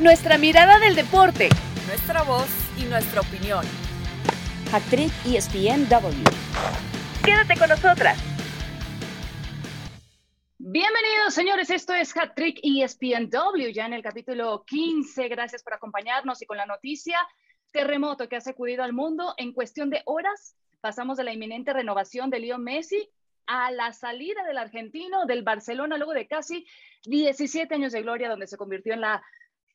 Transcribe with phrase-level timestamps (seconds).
[0.00, 1.48] Nuestra mirada del deporte.
[1.88, 2.46] Nuestra voz
[2.80, 3.64] y nuestra opinión.
[4.72, 6.22] Actriz ESPNW.
[7.24, 8.16] Quédate con nosotras.
[10.56, 11.70] Bienvenidos, señores.
[11.70, 15.26] Esto es Hat Trick ESPNW, ya en el capítulo 15.
[15.26, 17.18] Gracias por acompañarnos y con la noticia
[17.72, 20.54] terremoto que ha sacudido al mundo en cuestión de horas.
[20.80, 23.10] Pasamos de la inminente renovación de Leo Messi
[23.48, 26.68] a la salida del argentino del Barcelona luego de casi
[27.06, 29.24] 17 años de gloria, donde se convirtió en la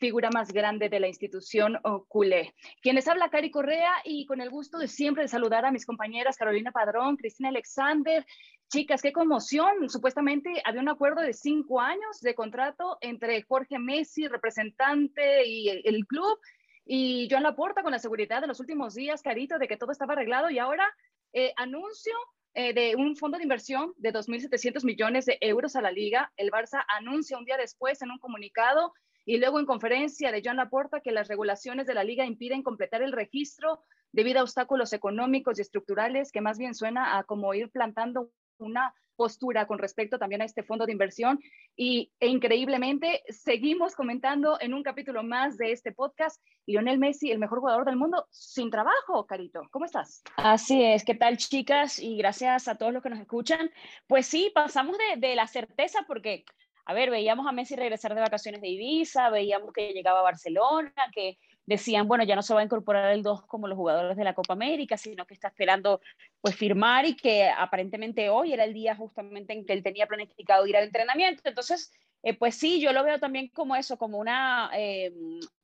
[0.04, 2.53] figura más grande de la institución culé.
[2.81, 6.35] Quienes habla Cari Correa y con el gusto de siempre de saludar a mis compañeras
[6.35, 8.26] Carolina Padrón, Cristina Alexander.
[8.70, 9.89] Chicas, qué conmoción.
[9.89, 16.05] Supuestamente había un acuerdo de cinco años de contrato entre Jorge Messi, representante y el,
[16.05, 16.38] club,
[16.85, 20.15] y Joan Laporta con la seguridad de los últimos días, Carito, de que todo estaba
[20.15, 20.85] arreglado y ahora
[21.31, 22.13] eh, anuncio
[22.55, 26.34] eh, de un fondo de inversión de 2.700 millones de euros a la liga.
[26.35, 28.91] El Barça anuncia un día después en un comunicado
[29.26, 33.02] y luego en conferencia de Joan Laporta que las regulaciones de la liga impiden completar
[33.02, 37.70] el registro debido a obstáculos económicos y estructurales que más bien suena a como ir
[37.71, 41.40] plantando una postura con respecto también a este fondo de inversión.
[41.76, 47.40] Y e increíblemente, seguimos comentando en un capítulo más de este podcast, Lionel Messi, el
[47.40, 49.68] mejor jugador del mundo, sin trabajo, Carito.
[49.71, 50.24] ¿Cómo estás?
[50.37, 51.04] Así es.
[51.04, 51.99] ¿Qué tal, chicas?
[51.99, 53.70] Y gracias a todos los que nos escuchan.
[54.08, 56.43] Pues sí, pasamos de la certeza porque
[56.85, 60.93] a ver, veíamos a Messi regresar de vacaciones de Ibiza, veíamos que llegaba a Barcelona,
[61.13, 64.23] que decían, bueno, ya no se va a incorporar el 2 como los jugadores de
[64.23, 66.01] la Copa América, sino que está esperando
[66.41, 70.67] pues firmar y que aparentemente hoy era el día justamente en que él tenía planificado
[70.67, 71.41] ir al entrenamiento.
[71.45, 75.13] Entonces, eh, pues sí, yo lo veo también como eso, como una eh,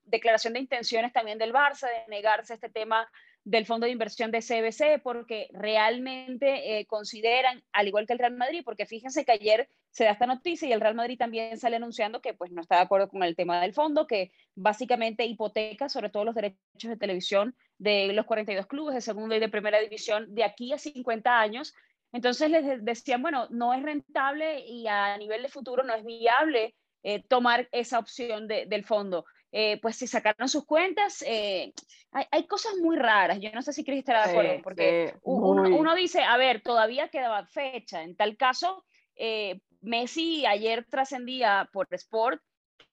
[0.06, 3.10] declaración de intenciones también del Barça, de negarse a este tema
[3.50, 8.38] del fondo de inversión de CBC, porque realmente eh, consideran, al igual que el Real
[8.38, 11.78] Madrid, porque fíjense que ayer se da esta noticia y el Real Madrid también sale
[11.78, 15.90] anunciando que pues no está de acuerdo con el tema del fondo, que básicamente hipoteca
[15.90, 16.60] sobre todo los derechos
[16.92, 20.78] de televisión de los 42 clubes de segunda y de primera división de aquí a
[20.78, 21.74] 50 años.
[22.12, 26.76] Entonces les decían, bueno, no es rentable y a nivel de futuro no es viable
[27.02, 29.26] eh, tomar esa opción del fondo.
[29.52, 31.74] Eh, pues si sacaron sus cuentas, eh,
[32.12, 33.40] hay, cosas muy raras.
[33.40, 37.46] Yo no sé si Cris estará de acuerdo, porque uno, dice, a ver, todavía quedaba
[37.46, 38.04] fecha.
[38.04, 38.86] En tal caso,
[39.82, 42.42] Messi ayer trascendía por Sport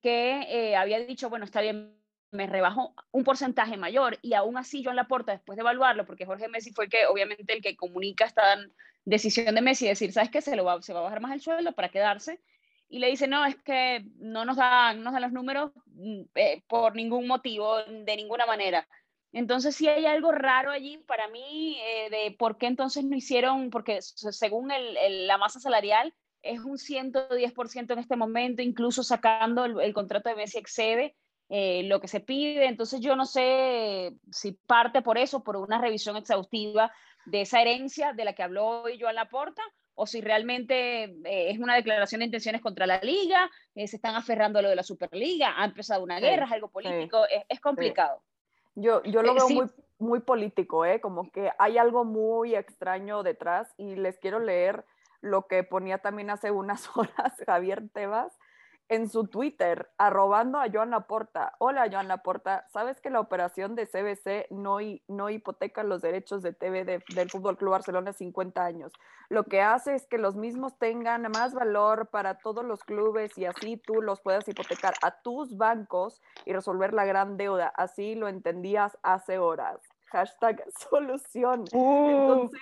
[0.03, 1.97] que había dicho, bueno, está bien,
[2.31, 6.07] me rebajo un porcentaje mayor y aún así yo en la puerta después de evaluarlo,
[6.07, 8.59] porque Jorge Messi fue el que obviamente el que comunica esta
[9.05, 10.41] decisión de Messi, decir, ¿sabes qué?
[10.41, 12.41] Se, lo va, se va a bajar más el sueldo para quedarse
[12.89, 16.63] y le dice, no, es que no nos dan, nos dan los números mm, eh,
[16.69, 18.87] por ningún motivo, de ninguna manera.
[19.33, 23.71] Entonces, sí hay algo raro allí para mí eh, de por qué entonces no hicieron,
[23.71, 29.93] porque según el, la masa salarial es un 110% en este momento, incluso sacando el,
[29.93, 31.17] contrato de Messi excede
[31.49, 32.67] eh, lo que se pide.
[32.67, 36.93] Entonces, yo no sé si parte por eso, por una revisión exhaustiva
[37.27, 39.63] de esa herencia de la que habló hoy Joan Laporta,
[39.97, 44.15] o si realmente eh, es una declaración de intenciones contra la liga, eh, se están
[44.15, 48.23] aferrando a lo de la Superliga, ha empezado una guerra, es algo político, es, complicado.
[48.75, 49.67] Yo, yo lo eh, veo muy,
[49.99, 51.01] muy político, ¿eh?
[51.01, 54.85] como que hay algo muy extraño detrás y les quiero leer
[55.23, 58.39] lo que ponía también hace unas horas Javier Tebas
[58.89, 61.55] en su Twitter, arrobando a Joan Laporta.
[61.59, 66.53] Hola, Joan Laporta, ¿sabes que la operación de CBC no, no hipoteca los derechos de
[66.53, 68.93] TV del Fútbol Club Barcelona 50 años?
[69.29, 73.45] Lo que hace es que los mismos tengan más valor para todos los clubes y
[73.45, 77.73] así tú los puedas hipotecar a tus bancos y resolver la gran deuda.
[77.77, 79.81] Así lo entendías hace horas.
[80.13, 81.65] Hashtag solución.
[81.73, 82.11] Uh.
[82.11, 82.61] Entonces,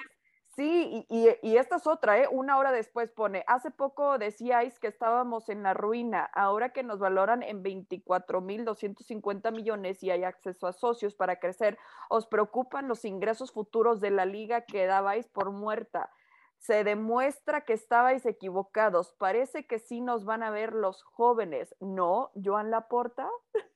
[0.56, 2.28] Sí, y, esta es otra, ¿eh?
[2.31, 7.00] Una hora después pone, hace poco decíais que estábamos en la ruina, ahora que nos
[7.00, 11.76] valoran en 24.250 millones y hay acceso a socios para crecer,
[12.09, 16.10] ¿os preocupan los ingresos futuros de la liga que dabais por muerta?
[16.59, 19.12] Se demuestra que estabais equivocados.
[19.19, 21.75] Parece que sí nos van a ver los jóvenes.
[21.81, 23.28] ¿No, Joan Laporta?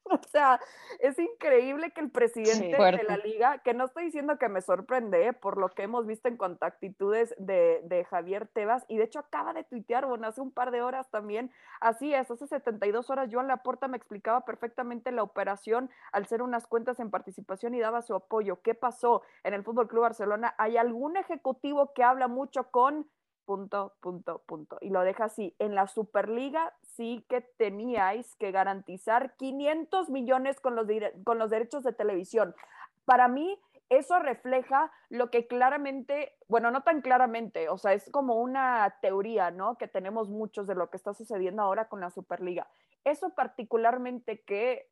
[0.26, 0.60] o sea,
[1.00, 5.28] es increíble que el presidente de la liga, que no estoy diciendo que me sorprende
[5.28, 5.32] ¿eh?
[5.32, 9.04] por lo que hemos visto en cuanto a actitudes de, de, Javier Tebas, y de
[9.04, 11.50] hecho acaba de tuitear, bueno, hace un par de horas también,
[11.80, 16.66] así es, hace 72 horas Joan Laporta me explicaba perfectamente la operación al ser unas
[16.66, 18.60] cuentas en participación y daba su apoyo.
[18.62, 20.54] ¿Qué pasó en el Fútbol Club Barcelona?
[20.58, 23.08] ¿Hay algún ejecutivo que habla mucho con
[23.48, 24.76] punto, punto, punto.
[24.82, 25.56] Y lo deja así.
[25.58, 30.88] En la Superliga sí que teníais que garantizar 500 millones con los,
[31.24, 32.56] con los derechos de televisión.
[33.04, 33.56] Para mí,
[33.88, 39.52] eso refleja lo que claramente, bueno, no tan claramente, o sea, es como una teoría,
[39.52, 39.78] ¿no?
[39.78, 42.66] Que tenemos muchos de lo que está sucediendo ahora con la Superliga.
[43.04, 44.90] Eso particularmente que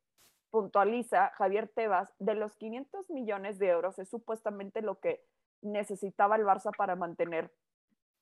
[0.50, 5.26] puntualiza Javier Tebas, de los 500 millones de euros es supuestamente lo que
[5.60, 7.52] necesitaba el Barça para mantener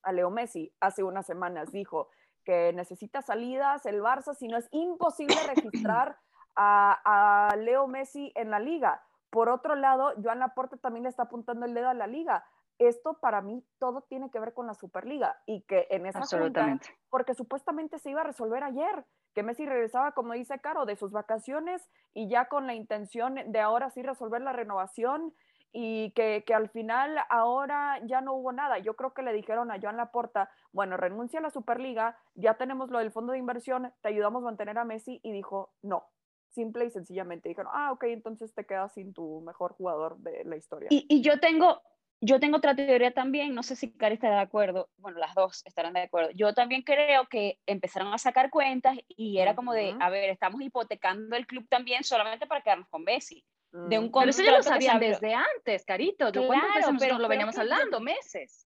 [0.03, 0.73] a Leo Messi.
[0.81, 2.09] Hace unas semanas dijo
[2.45, 6.19] que necesita salidas el Barça, si no es imposible registrar
[6.55, 9.03] a, a Leo Messi en la liga.
[9.31, 12.45] Por otro lado, Joan Laporte también le está apuntando el dedo a la liga
[12.79, 16.89] esto para mí todo tiene que ver con la Superliga y que en esa Absolutamente.
[17.09, 19.05] porque supuestamente se iba a resolver ayer,
[19.35, 23.61] que Messi regresaba, como dice Caro, de sus vacaciones y ya con la intención de
[23.61, 25.35] ahora sí resolver la renovación
[25.77, 28.79] y que, que, al final ahora ya no hubo nada.
[28.79, 32.91] Yo creo que le dijeron a Joan Laporta, bueno, renuncia a la Superliga, ya tenemos
[32.91, 36.05] lo del fondo de inversión, te ayudamos a mantener a Messi y dijo, no,
[36.51, 40.57] simple y sencillamente dijeron, ah, ok, entonces te quedas sin tu mejor jugador de la
[40.57, 40.87] historia.
[40.93, 41.83] Y, y yo tengo,
[42.21, 45.63] yo tengo otra teoría también, no sé si Cari está de acuerdo, bueno, las dos
[45.67, 46.31] estarán de acuerdo.
[46.31, 50.63] Yo también creo que empezaron a sacar cuentas y era como de, a ver, estamos
[50.63, 53.45] hipotecando el club también solamente para quedarnos con Messi.
[53.75, 54.13] De un mm.
[54.13, 56.31] pero eso ya lo sabían desde antes, Carito.
[56.31, 57.99] Claro, ¿Cuántas pero, lo veníamos hablando?
[57.99, 58.69] Meses.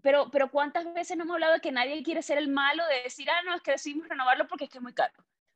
[0.00, 3.02] Pero, pero ¿cuántas veces no hemos hablado de que nadie quiere ser el malo de
[3.02, 5.12] decir, ah, no, es que decidimos renovarlo porque es que es muy caro?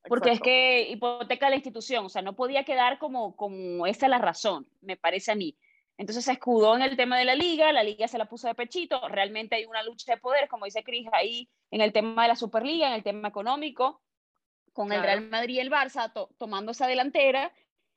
[0.09, 4.11] Porque es que hipoteca la institución, o sea, no podía quedar como, como esa es
[4.11, 5.57] la razón, me parece a mí.
[5.97, 8.57] Entonces se escudó en el tema de la liga, la liga se la puso de
[8.57, 12.29] pechito, realmente hay una lucha de poder, como dice Cris, ahí en el tema de
[12.29, 14.03] la Superliga, en el tema económico,
[14.73, 17.53] con el Real Madrid y el Barça tomando esa delantera.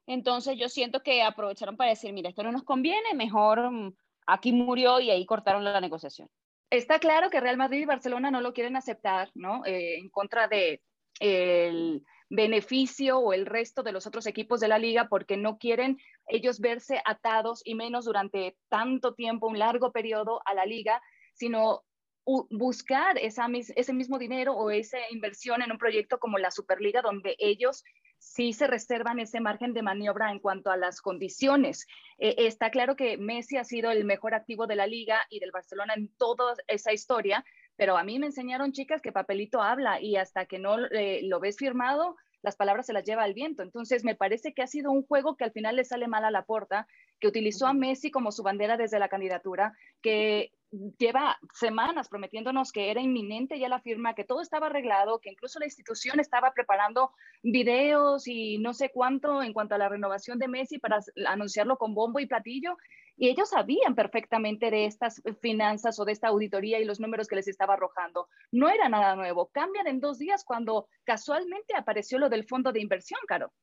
[0.08, 3.96] Entonces yo siento que aprovecharon para decir, mira, esto no nos conviene, mejor mm,
[4.28, 6.30] aquí murió y ahí cortaron la negociación.
[6.70, 9.66] Está claro que Real Madrid y Barcelona no lo quieren aceptar, ¿no?
[9.66, 10.82] Eh, en contra de
[11.20, 15.98] el beneficio o el resto de los otros equipos de la liga porque no quieren
[16.28, 21.02] ellos verse atados y menos durante tanto tiempo, un largo periodo a la liga,
[21.34, 21.84] sino
[22.26, 27.84] buscar ese mismo dinero o esa inversión en un proyecto como la Superliga, donde ellos
[28.26, 31.86] sí se reservan ese margen de maniobra en cuanto a las condiciones.
[32.18, 35.52] Eh, está claro que Messi ha sido el mejor activo de la liga y del
[35.52, 37.46] Barcelona en toda esa historia,
[37.78, 41.40] pero a mí me enseñaron chicas que papelito habla y hasta que no eh, lo
[41.40, 43.64] ves firmado, las palabras se las lleva al viento.
[43.64, 46.32] Entonces, me parece que ha sido un juego que al final le sale mal a
[46.32, 46.88] la porta,
[47.20, 50.52] que utilizó a Messi como su bandera desde la candidatura, que
[50.98, 55.60] lleva semanas prometiéndonos que era inminente ya la firma, que todo estaba arreglado, que incluso
[55.60, 57.12] la institución estaba preparando
[57.44, 61.94] videos y no sé cuánto en cuanto a la renovación de Messi para anunciarlo con
[61.94, 62.78] bombo y platillo.
[63.18, 67.38] Y ellos sabían perfectamente de estas finanzas o de esta auditoría y los números que
[67.38, 68.28] les estaba arrojando.
[68.52, 69.50] No era nada nuevo.
[69.54, 73.54] Cambian en dos días cuando casualmente apareció lo del fondo de inversión, Caro.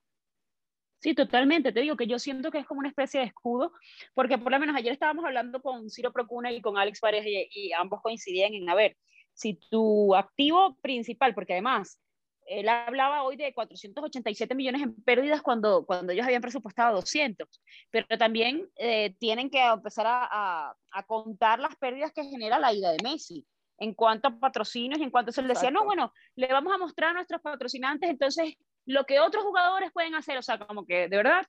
[1.03, 1.73] Sí, totalmente.
[1.73, 3.73] Te digo que yo siento que es como una especie de escudo,
[4.15, 7.49] porque por lo menos ayer estábamos hablando con Ciro Procuna y con Alex Pareja y,
[7.51, 8.97] y ambos coincidían en, a ver,
[9.35, 11.99] si tu activo principal, porque además
[12.47, 17.49] él hablaba hoy de 487 millones en pérdidas cuando, cuando ellos habían presupuestado 200,
[17.91, 22.93] pero también eh, tienen que empezar a, a, contar las pérdidas que genera la ida
[22.93, 23.45] de Messi
[23.79, 25.41] en cuanto a patrocinios y en cuanto a eso.
[25.41, 28.55] Él decía, no, bueno, le vamos a mostrar a nuestros patrocinantes entonces
[28.87, 31.47] lo que otros jugadores pueden hacer, o sea, como que de verdad.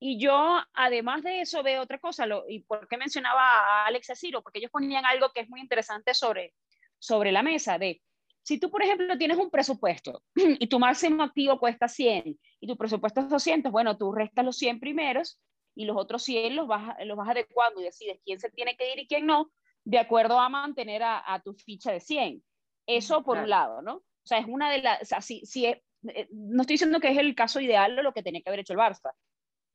[0.00, 4.10] Y yo, además de eso, veo otra cosa, lo, y por qué mencionaba a Alex
[4.10, 6.52] Asiro, porque ellos ponían algo que es muy interesante sobre,
[6.98, 8.02] sobre la mesa, de
[8.44, 12.76] si tú, por ejemplo, tienes un presupuesto y tu máximo activo cuesta 100 y tu
[12.76, 15.40] presupuesto es 200, bueno, tú restas los 100 primeros
[15.74, 18.92] y los otros 100 los vas, los vas adecuando y decides quién se tiene que
[18.92, 19.50] ir y quién no,
[19.84, 22.44] de acuerdo a mantener a, tu ficha de 100.
[22.86, 23.96] Eso por un lado, ¿no?
[23.96, 25.74] O sea, es una de las, o sea, si, si
[26.08, 28.60] eh, no estoy diciendo que es el caso ideal o lo que tenía que haber
[28.60, 29.12] hecho el Barça.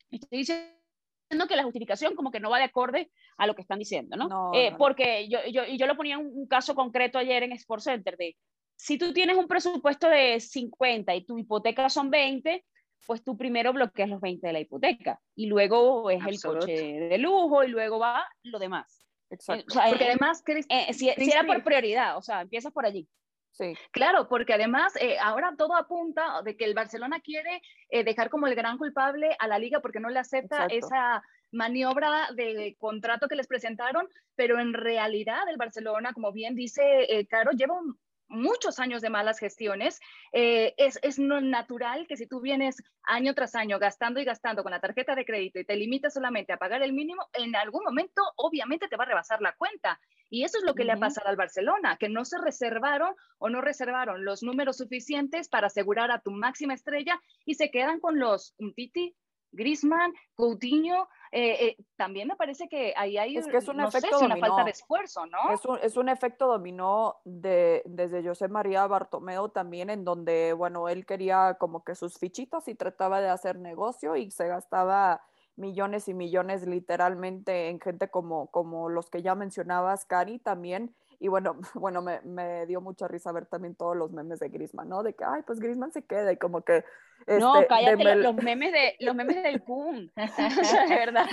[0.09, 3.79] Estoy diciendo que la justificación como que no va de acorde a lo que están
[3.79, 4.51] diciendo, ¿no?
[4.53, 8.17] eh, Porque yo, yo, yo lo ponía en un caso concreto ayer en Sports Center
[8.17, 8.35] de
[8.75, 12.65] si tú tienes un presupuesto de 50 y tu hipoteca son 20,
[13.05, 17.17] pues tú primero bloqueas los 20 de la hipoteca y luego es el coche de
[17.17, 19.05] lujo y luego va lo demás.
[19.31, 19.65] Exacto.
[19.73, 23.07] porque eh, además, eh, si, era por prioridad, o sea, empiezas por allí.
[23.51, 23.73] Sí.
[23.91, 28.55] Claro, porque además eh, ahora todo apunta de que el Barcelona quiere dejar como el
[28.55, 33.47] gran culpable a la liga porque no le acepta esa maniobra de contrato que les
[33.47, 37.99] presentaron, pero en realidad el Barcelona, como bien dice Caro, lleva un,
[38.29, 39.99] muchos años de malas gestiones,
[40.31, 44.71] eh, es, es natural que si tú vienes año tras año gastando y gastando con
[44.71, 48.21] la tarjeta de crédito y te limitas solamente a pagar el mínimo, en algún momento
[48.37, 49.99] obviamente te va a rebasar la cuenta.
[50.29, 53.49] Y eso es lo que le ha pasado al Barcelona, que no se reservaron o
[53.49, 58.19] no reservaron los números suficientes para asegurar a tu máxima estrella y se quedan con
[58.19, 59.15] los Titi,
[59.51, 64.19] Griezmann, Coutinho, eh, eh, también me parece que ahí hay es que es un efecto
[64.19, 65.51] una falta de esfuerzo, ¿no?
[65.51, 70.89] Es un, es un efecto dominó de, desde José María Bartomeo también, en donde, bueno,
[70.89, 75.21] él quería como que sus fichitas y trataba de hacer negocio y se gastaba
[75.55, 80.95] millones y millones literalmente en gente como, como los que ya mencionabas, Cari, también.
[81.19, 84.89] Y bueno, bueno me, me, dio mucha risa ver también todos los memes de Grisman,
[84.89, 85.03] ¿no?
[85.03, 86.83] De que, ay, pues Grisman se queda y como que...
[87.27, 90.25] no, este, cállate, los, memes de, los memes del Kun, de
[90.89, 91.27] verdad.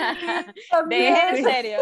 [0.89, 1.79] De, en serio.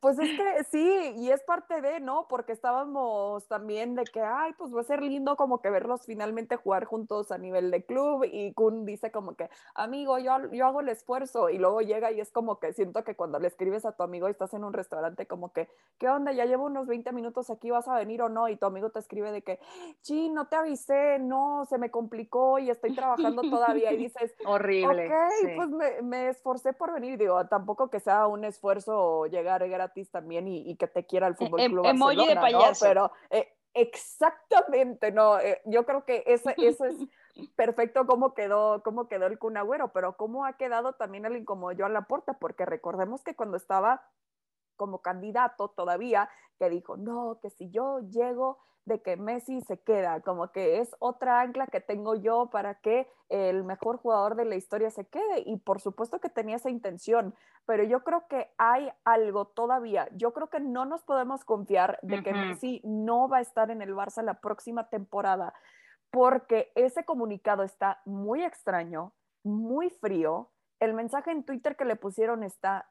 [0.00, 2.26] Pues es que sí, y es parte de, ¿no?
[2.26, 6.56] Porque estábamos también de que, ay, pues va a ser lindo como que verlos finalmente
[6.56, 10.80] jugar juntos a nivel de club y Kun dice como que, amigo, yo, yo hago
[10.80, 13.92] el esfuerzo y luego llega y es como que siento que cuando le escribes a
[13.92, 16.32] tu amigo y estás en un restaurante como que, ¿qué onda?
[16.32, 18.48] Ya llevo unos 20 minutos aquí, ¿vas a venir o no?
[18.48, 19.60] Y tu amigo te escribe de que,
[20.00, 25.06] sí, no te avisé, no, se me complicó y estoy trabajando todavía y dices, horrible.
[25.06, 30.10] Ok, pues me, me, esforcé por venir, digo, tampoco que sea un esfuerzo llegar gratis
[30.10, 32.84] también y, que te quiera el e, Fútbol em, Club Emoji de payaso.
[32.86, 36.96] Pero eh, exactamente, no, eh, yo creo que eso, eso es
[37.56, 39.54] perfecto cómo quedó, cómo quedó el Kun
[39.92, 44.02] pero cómo ha quedado también el incomodó a la puerta, porque recordemos que cuando estaba
[44.80, 48.56] como candidato todavía, que dijo, no, que si yo llego
[48.86, 53.06] de que Messi se queda, como que es otra ancla que tengo yo para que
[53.28, 55.42] el mejor jugador de la historia se quede.
[55.44, 57.34] Y por supuesto que tenía esa intención,
[57.66, 60.08] pero yo creo que hay algo todavía.
[60.12, 63.82] Yo creo que no nos podemos confiar de que Messi no va a estar en
[63.82, 65.52] el Barça la próxima temporada,
[66.10, 69.12] porque ese comunicado está muy extraño,
[69.44, 70.48] muy frío.
[70.80, 72.88] El mensaje en Twitter que le pusieron está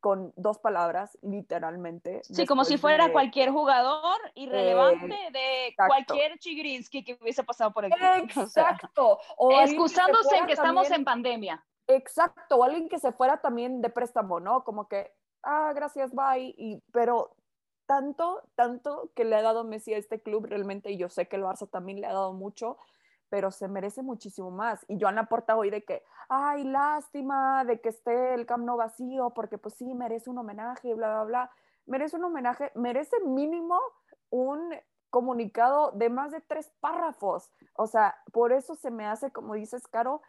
[0.00, 2.22] con dos palabras, literalmente.
[2.24, 7.94] Sí, como si fuera cualquier jugador irrelevante de cualquier Chigrinsky que hubiese pasado por aquí.
[8.40, 9.18] Exacto.
[9.36, 11.64] O Excusándose en que estamos en pandemia.
[11.86, 14.64] Exacto, o alguien que se fuera también de préstamo, ¿no?
[14.64, 15.12] Como que,
[15.42, 16.54] ah, gracias, bye.
[16.56, 17.36] Y, pero
[17.86, 21.36] tanto, tanto que le ha dado Messi a este club realmente, y yo sé que
[21.36, 22.78] el Barça también le ha dado mucho,
[23.28, 24.84] pero se merece muchísimo más.
[24.88, 29.30] Y Joan Laporta hoy de que, ay, lástima de que esté el Camp Nou vacío,
[29.30, 31.50] porque pues sí, merece un homenaje, bla, bla, bla.
[31.86, 33.78] Merece un homenaje, merece mínimo
[34.30, 34.74] un
[35.10, 37.52] comunicado de más de tres párrafos.
[37.74, 40.22] O sea, por eso se me hace, como dices, Caro,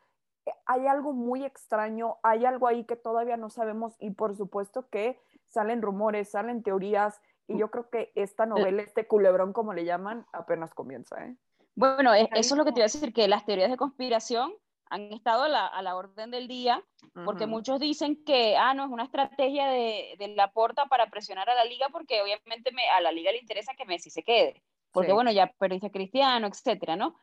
[0.45, 4.87] eh, hay algo muy extraño, hay algo ahí que todavía no sabemos y por supuesto
[4.89, 9.85] que salen rumores, salen teorías y yo creo que esta novela, este culebrón como le
[9.85, 11.23] llaman, apenas comienza.
[11.25, 11.35] ¿eh?
[11.75, 14.53] Bueno, eso es lo que te iba a decir, que las teorías de conspiración
[14.89, 16.83] han estado a la, orden del día,
[17.25, 21.49] porque muchos dicen que, ah, no, es una estrategia de, de, la porta para presionar
[21.49, 24.63] a la liga, porque obviamente me, a la liga le interesa que Messi se quede,
[24.91, 27.15] porque bueno, ya perdiste a Cristiano, etcétera, ¿no?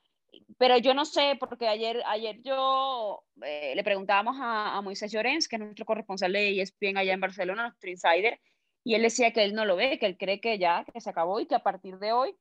[0.59, 5.47] Pero yo no sé, porque ayer, ayer yo eh, le preguntábamos a, a, Moisés Llorens,
[5.47, 8.41] que es nuestro corresponsal de ESPN allá en Barcelona, nuestro insider,
[8.85, 11.11] y él decía que él no lo ve, que él cree que ya, que se
[11.11, 12.37] acabó y que a partir de hoy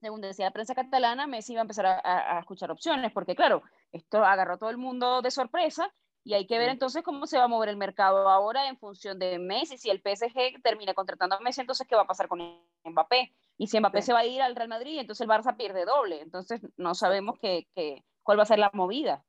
[0.00, 4.24] según decía la prensa catalana, Messi iba a empezar a, escuchar opciones, porque claro, esto
[4.24, 5.92] agarró a todo el mundo de sorpresa
[6.24, 9.18] y hay que ver entonces cómo se va a mover el mercado ahora en función
[9.18, 9.76] de Messi.
[9.76, 12.40] Si el PSG termina contratando a Messi, entonces ¿qué va a pasar con
[12.84, 13.34] Mbappé?
[13.58, 16.22] Y si Mbappé se va a ir al Real Madrid, entonces el Barça pierde doble.
[16.22, 17.66] Entonces no sabemos qué,
[18.22, 19.22] cuál va a ser la movida.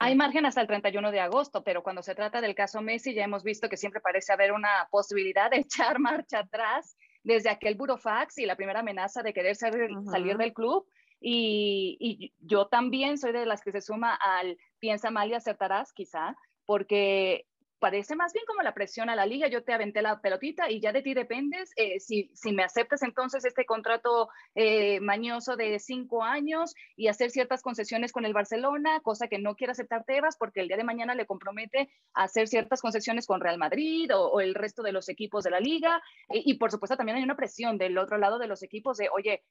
[0.00, 3.22] Hay margen hasta el 31 de agosto, pero cuando se trata del caso Messi ya
[3.22, 8.38] hemos visto que siempre parece haber una posibilidad de echar marcha atrás desde aquel burofax
[8.38, 10.86] y la primera amenaza de querer salir, del club.
[11.20, 15.92] Y, y, yo también soy de las que se suma al piensa mal y acertarás,
[15.92, 16.36] quizá,
[16.66, 17.46] porque
[17.82, 20.80] parece más bien como la presión a la liga, yo te aventé la pelotita y
[20.80, 25.80] ya de ti dependes, eh, si, si, me aceptas entonces este contrato eh, mañoso de
[25.80, 30.36] cinco años y hacer ciertas concesiones con el Barcelona, cosa que no quiere aceptar Tebas
[30.36, 34.40] porque el día de mañana le compromete a hacer ciertas concesiones con Real Madrid o,
[34.40, 37.36] el resto de los equipos de la liga eh, y por supuesto también hay una
[37.36, 39.42] presión del otro lado de los equipos de, oye,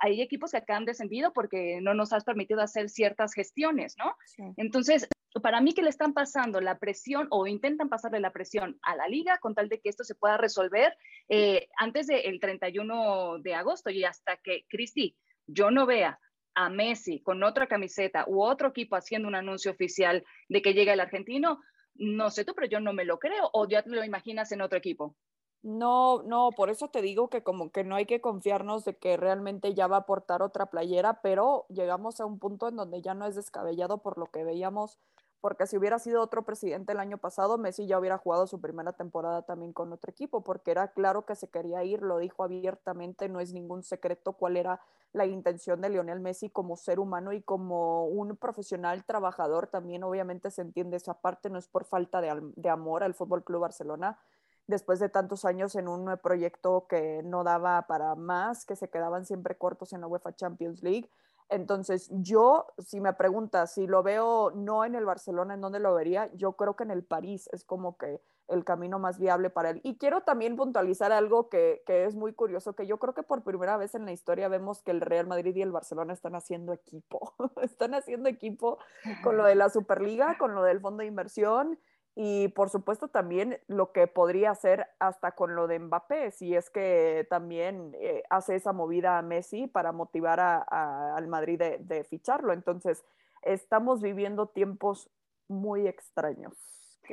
[0.00, 4.16] hay equipos que acá han descendido porque no nos has permitido hacer ciertas gestiones, ¿no?
[4.56, 5.06] Entonces,
[5.42, 9.06] para mí que le están pasando la presión o intentan pasarle la presión a la
[9.08, 10.96] liga con tal de que esto se pueda resolver
[11.28, 16.18] eh, antes del 31 de agosto y hasta que, Cristi, yo no vea
[16.54, 20.94] a Messi con otra camiseta u otro equipo haciendo un anuncio oficial de que llega
[20.94, 21.60] el argentino,
[21.94, 24.62] no sé tú, pero yo no me lo creo o ya te lo imaginas en
[24.62, 25.14] otro equipo.
[25.62, 29.16] No, no, por eso te digo que como que no hay que confiarnos de que
[29.16, 33.14] realmente ya va a aportar otra playera, pero llegamos a un punto en donde ya
[33.14, 34.98] no es descabellado por lo que veíamos
[35.40, 38.92] porque si hubiera sido otro presidente el año pasado, Messi ya hubiera jugado su primera
[38.92, 43.28] temporada también con otro equipo, porque era claro que se quería ir, lo dijo abiertamente,
[43.28, 44.80] no es ningún secreto cuál era
[45.12, 50.50] la intención de Lionel Messi como ser humano y como un profesional trabajador, también obviamente
[50.50, 54.18] se entiende esa parte, no es por falta de, de amor al Fútbol Club Barcelona,
[54.66, 59.24] después de tantos años en un proyecto que no daba para más, que se quedaban
[59.24, 61.08] siempre cortos en la UEFA Champions League
[61.48, 65.94] entonces, yo, si me preguntas si lo veo no en el Barcelona, ¿en dónde lo
[65.94, 66.30] vería?
[66.34, 69.80] Yo creo que en el París es como que el camino más viable para él.
[69.82, 73.42] Y quiero también puntualizar algo que, que, es muy curioso, que yo creo que por
[73.42, 76.72] primera vez en la historia vemos que el Real Madrid y el Barcelona están haciendo
[76.72, 78.78] equipo, están haciendo equipo
[79.22, 81.78] con lo de la Superliga, con lo del fondo de inversión
[82.20, 86.68] y por supuesto también lo que podría hacer hasta con lo de Mbappé, si es
[86.68, 92.52] que también eh, hace esa movida a Messi para motivar a, al Madrid de, ficharlo.
[92.52, 93.04] Entonces,
[93.42, 95.08] estamos viviendo tiempos
[95.46, 96.54] muy extraños.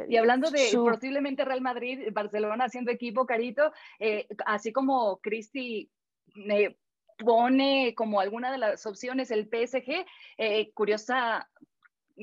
[0.10, 5.88] Y hablando de posiblemente Real Madrid, Barcelona haciendo equipo, Carito, eh, así como Cristi
[6.50, 6.78] eh,
[7.20, 11.48] pone como alguna de las opciones el PSG, curiosa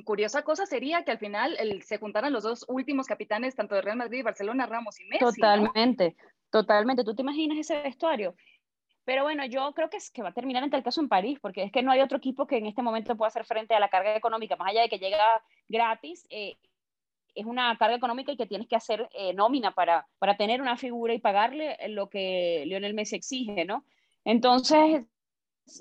[0.04, 3.96] curiosa cosa sería que al final se juntaran los dos últimos capitanes, tanto de Real
[3.96, 5.24] Madrid y Barcelona, Ramos y Messi.
[5.24, 6.16] Totalmente,
[6.50, 7.04] totalmente.
[7.04, 8.34] ¿Tú te imaginas ese vestuario?
[9.04, 11.38] Pero bueno, yo creo que, es, que va a terminar en tal caso en París,
[11.40, 13.80] porque es que no hay otro equipo que en este momento pueda hacer frente a
[13.80, 15.24] la carga económica, más allá de que llega
[15.68, 16.56] gratis, eh,
[17.34, 20.76] es una carga económica y que tienes que hacer eh, nómina para, para tener una
[20.76, 23.84] figura y pagarle lo que Lionel Messi exige, ¿no?
[24.24, 25.04] Entonces,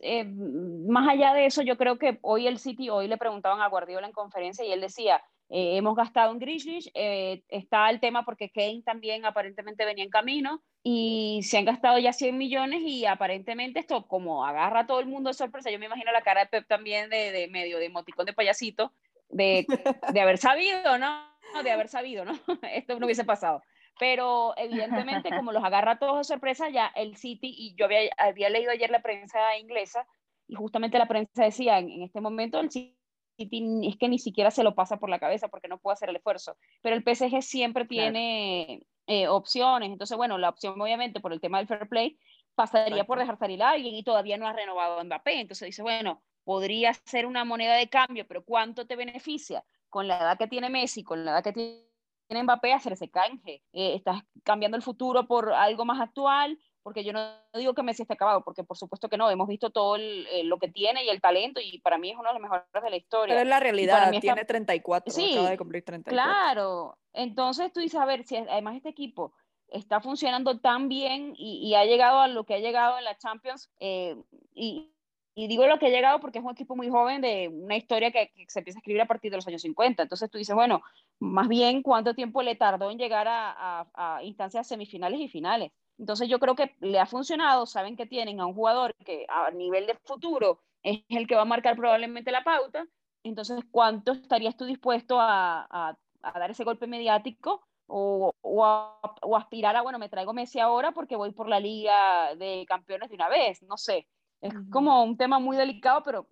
[0.01, 3.67] eh, más allá de eso, yo creo que hoy el City, hoy le preguntaban a
[3.67, 8.23] Guardiola en conferencia y él decía, eh, hemos gastado en Grealish, eh, está el tema
[8.23, 13.05] porque Kane también aparentemente venía en camino y se han gastado ya 100 millones y
[13.05, 16.41] aparentemente esto como agarra a todo el mundo de sorpresa, yo me imagino la cara
[16.41, 18.93] de Pep también de, de medio de emoticón de payasito,
[19.29, 19.65] de,
[20.13, 21.29] de haber sabido, ¿no?
[21.63, 22.33] De haber sabido, ¿no?
[22.71, 23.61] Esto no hubiese pasado
[24.01, 28.49] pero evidentemente como los agarra todos de sorpresa, ya el City, y yo había, había
[28.49, 30.07] leído ayer la prensa inglesa,
[30.47, 32.97] y justamente la prensa decía, en, este momento el City
[33.37, 36.15] es que ni siquiera se lo pasa por la cabeza porque no puede hacer el
[36.15, 41.39] esfuerzo, pero el PSG siempre tiene eh, opciones, entonces bueno, la opción obviamente por el
[41.39, 42.17] tema del fair play
[42.55, 45.83] pasaría por dejar salir a alguien y todavía no ha renovado a Mbappé, entonces dice,
[45.83, 49.63] bueno, podría ser una moneda de cambio, pero ¿cuánto te beneficia?
[49.89, 51.90] Con la edad que tiene Messi, con la edad que tiene
[52.31, 53.61] tiene Mbappé hacerse canje.
[53.73, 58.03] Eh, estás cambiando el futuro por algo más actual, porque yo no digo que Messi
[58.03, 61.09] esté acabado, porque por supuesto que no, hemos visto todo eh, lo que tiene y
[61.09, 63.33] el talento, y para mí es uno de los mejores de la historia.
[63.33, 66.23] Pero es la realidad, tiene 34, sí, acaba de cumplir 34.
[66.23, 69.33] Claro, entonces tú dices, a ver, si además este equipo
[69.67, 73.69] está funcionando tan bien y, ha llegado a lo que ha llegado en la Champions,
[73.81, 74.15] eh,
[74.53, 74.89] y,
[75.41, 78.11] y digo lo que ha llegado porque es un equipo muy joven de una historia
[78.11, 80.03] que, se empieza a escribir a partir de los años 50.
[80.03, 80.83] Entonces tú dices, bueno,
[81.19, 85.71] más bien cuánto tiempo le tardó en llegar a, a, instancias semifinales y finales.
[85.97, 89.49] Entonces yo creo que le ha funcionado, saben que tienen a un jugador que a
[89.49, 92.85] nivel de futuro es el que va a marcar probablemente la pauta.
[93.23, 99.81] Entonces, ¿cuánto estarías tú dispuesto a, a dar ese golpe mediático o, o, aspirar a,
[99.81, 103.61] bueno, me traigo Messi ahora porque voy por la Liga de Campeones de una vez?
[103.63, 104.07] No sé.
[104.41, 106.27] Es como un tema muy delicado, pero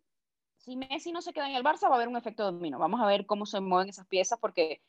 [0.57, 2.79] si Messi no se queda en el Barça, va a haber un efecto dominó.
[2.79, 4.81] Vamos a ver cómo se mueven esas piezas porque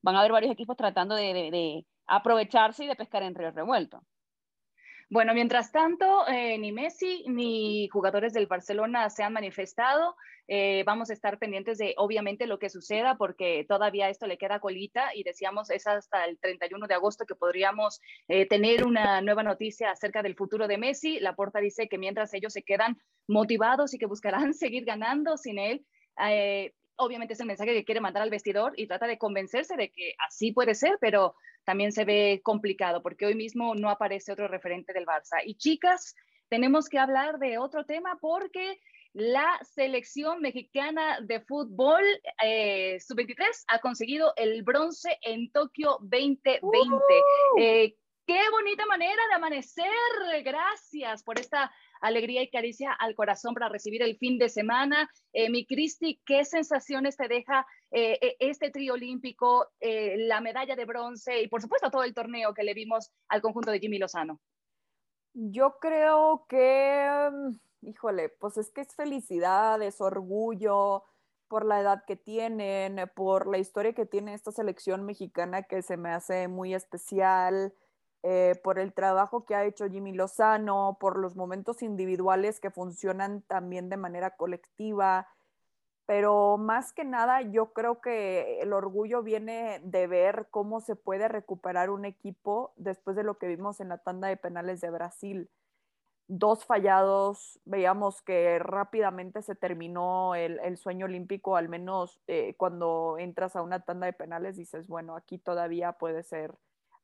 [0.00, 4.02] van a haber varios equipos tratando de, de aprovecharse y de pescar en río revuelto.
[5.08, 10.16] Bueno, mientras tanto, eh, ni Messi ni jugadores del Barcelona se han manifestado.
[10.48, 14.58] Eh, vamos a estar pendientes de, obviamente, lo que suceda, porque todavía esto le queda
[14.58, 19.44] colita y decíamos, es hasta el 31 de agosto que podríamos eh, tener una nueva
[19.44, 21.20] noticia acerca del futuro de Messi.
[21.20, 25.60] La porta dice que mientras ellos se quedan motivados y que buscarán seguir ganando sin
[25.60, 25.84] él,
[26.96, 30.14] obviamente es el mensaje que quiere mandar al vestidor y trata de convencerse de que
[30.26, 31.34] así puede ser, pero
[31.66, 35.42] también se ve complicado porque hoy mismo no aparece otro referente del Barça.
[35.44, 36.14] Y chicas,
[36.48, 38.78] tenemos que hablar de otro tema porque
[39.12, 42.02] la selección mexicana de fútbol
[42.42, 46.62] eh, sub-23 ha conseguido el bronce en Tokio 2020.
[47.58, 49.86] Eh, qué bonita manera de amanecer.
[50.44, 55.08] Gracias por esta alegría y caricia al corazón para recibir el fin de semana.
[55.32, 60.76] Eh, mi Cristi, ¿qué sensaciones te deja eh, e, este trío olímpico, eh, la medalla
[60.76, 63.98] de bronce y por supuesto todo el torneo que le vimos al conjunto de Jimmy
[63.98, 64.40] Lozano?
[65.34, 71.04] Yo creo que, mm, híjole, pues es que es felicidad, es orgullo
[71.48, 75.96] por la edad que tienen, por la historia que tiene esta selección mexicana que se
[75.96, 77.72] me hace muy especial.
[78.28, 83.42] Eh, por el trabajo que ha hecho Jimmy Lozano, por los momentos individuales que funcionan
[83.42, 85.28] también de manera colectiva.
[86.06, 91.28] pero más que nada yo creo que el orgullo viene de ver cómo se puede
[91.28, 95.50] recuperar un equipo después de lo que vimos en la tanda de penales de Brasil.
[96.28, 103.56] Dos fallados, veíamos que rápidamente se terminó el, sueño olímpico, al menos eh, cuando entras
[103.56, 106.56] a una tanda de penales dices, bueno, aquí todavía puede ser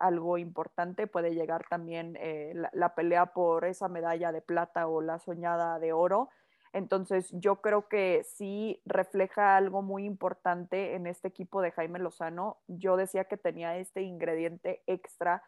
[0.03, 5.19] algo importante, puede llegar también eh, la pelea por esa medalla de plata o la
[5.19, 6.29] soñada de oro
[6.73, 12.59] entonces, yo creo que sí refleja algo muy importante en este equipo de Jaime Lozano.
[12.67, 15.43] Yo decía que tenía este ingrediente extra,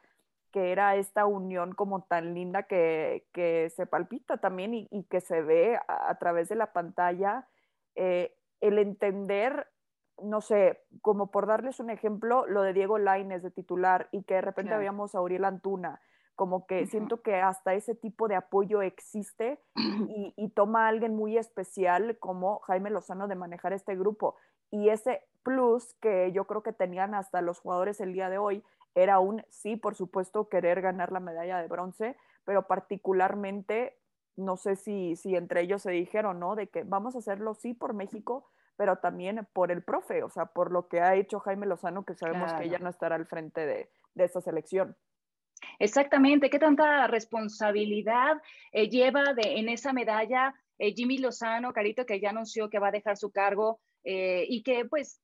[0.52, 3.26] que era esta unión como tan linda que,
[3.74, 7.48] se palpita también y, que se ve a, través de la pantalla.
[7.94, 9.66] Eh, el entender,
[10.22, 14.35] no sé, como por darles un ejemplo, lo de Diego Laines de titular y que
[14.35, 16.00] de repente habíamos a Uriel Antuna
[16.35, 19.61] como que siento que hasta ese tipo de apoyo existe
[20.37, 24.37] y, toma a alguien muy especial como Jaime Lozano de manejar este grupo.
[24.70, 28.64] Y ese plus que yo creo que tenían hasta los jugadores el día de hoy
[28.94, 33.96] era un, sí, por supuesto, querer ganar la medalla de bronce, pero particularmente,
[34.37, 36.55] no sé si, si entre ellos se dijeron, ¿no?
[36.57, 40.46] De que vamos a hacerlo, sí, por México, pero también por el profe, o sea,
[40.46, 43.66] por lo que ha hecho Jaime Lozano, que sabemos que ya no estará al frente
[43.66, 44.96] de, de esta selección.
[45.78, 48.37] Exactamente, ¿qué tanta responsabilidad
[48.72, 52.88] eh, lleva de, en esa medalla eh, Jimmy Lozano, Carito, que ya anunció que va
[52.88, 55.20] a dejar su cargo eh, y que pues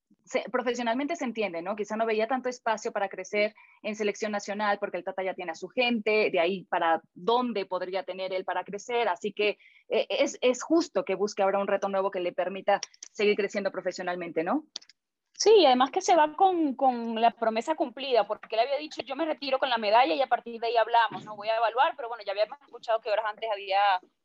[0.50, 1.76] profesionalmente se entiende, ¿no?
[1.76, 5.52] Quizá no veía tanto espacio para crecer en selección nacional porque el Tata ya tiene
[5.52, 10.38] a su gente, de ahí para dónde podría tener él para crecer, así que es,
[10.40, 12.80] es justo que busque ahora un reto nuevo que le permita
[13.12, 14.64] seguir creciendo profesionalmente, ¿no?
[15.32, 19.16] Sí, además que se va con, con, la promesa cumplida, porque él había dicho, yo
[19.16, 21.94] me retiro con la medalla y a partir de ahí hablamos, no voy a evaluar,
[21.96, 23.78] pero bueno, ya habíamos escuchado que horas antes había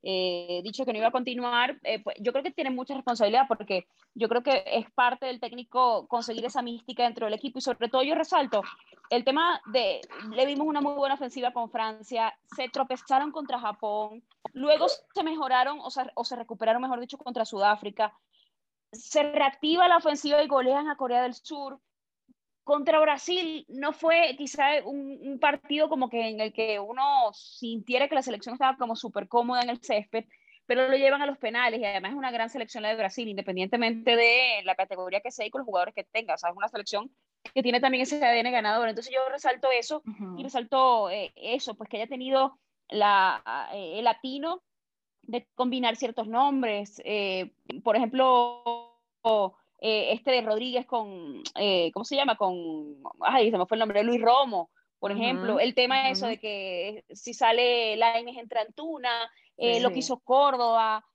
[0.04, 1.80] eh, dicho que no iba a continuar.
[1.84, 5.40] Eh, pues, yo creo que tiene mucha responsabilidad porque yo creo que es parte del
[5.40, 8.62] técnico conseguir esa mística dentro del equipo y sobre todo yo resalto
[9.10, 14.24] el tema de, le vimos una muy buena ofensiva con Francia, se tropezaron contra Japón,
[14.54, 18.14] luego se mejoraron o, o se recuperaron, mejor dicho, contra Sudáfrica
[18.96, 21.80] se reactiva la ofensiva y golean a Corea del Sur.
[22.64, 28.16] Contra Brasil no fue quizá un, partido como que en el que uno sintiera que
[28.16, 30.26] la selección estaba como súper cómoda en el césped,
[30.66, 33.28] pero lo llevan a los penales y además es una gran selección la de Brasil,
[33.28, 36.34] independientemente de la categoría que sea y con los jugadores que tenga.
[36.34, 37.12] O sea, es una selección
[37.54, 38.90] que tiene también ese ADN ganador.
[38.90, 40.02] Entonces yo resalto eso
[40.38, 42.58] y resalto eh, eso, pues que haya tenido
[42.90, 44.64] la, eh, el latino
[45.28, 47.02] de combinar ciertos nombres.
[47.06, 47.52] Eh,
[47.84, 48.64] por ejemplo,
[49.82, 52.36] eh, este de Rodríguez con, eh, ¿cómo se llama?
[52.36, 55.60] Con, ay, se me fue el nombre, Luis Romo, por ejemplo.
[55.60, 61.06] El tema eso de que si sale Lainez entra Antuna, lo que hizo Córdoba,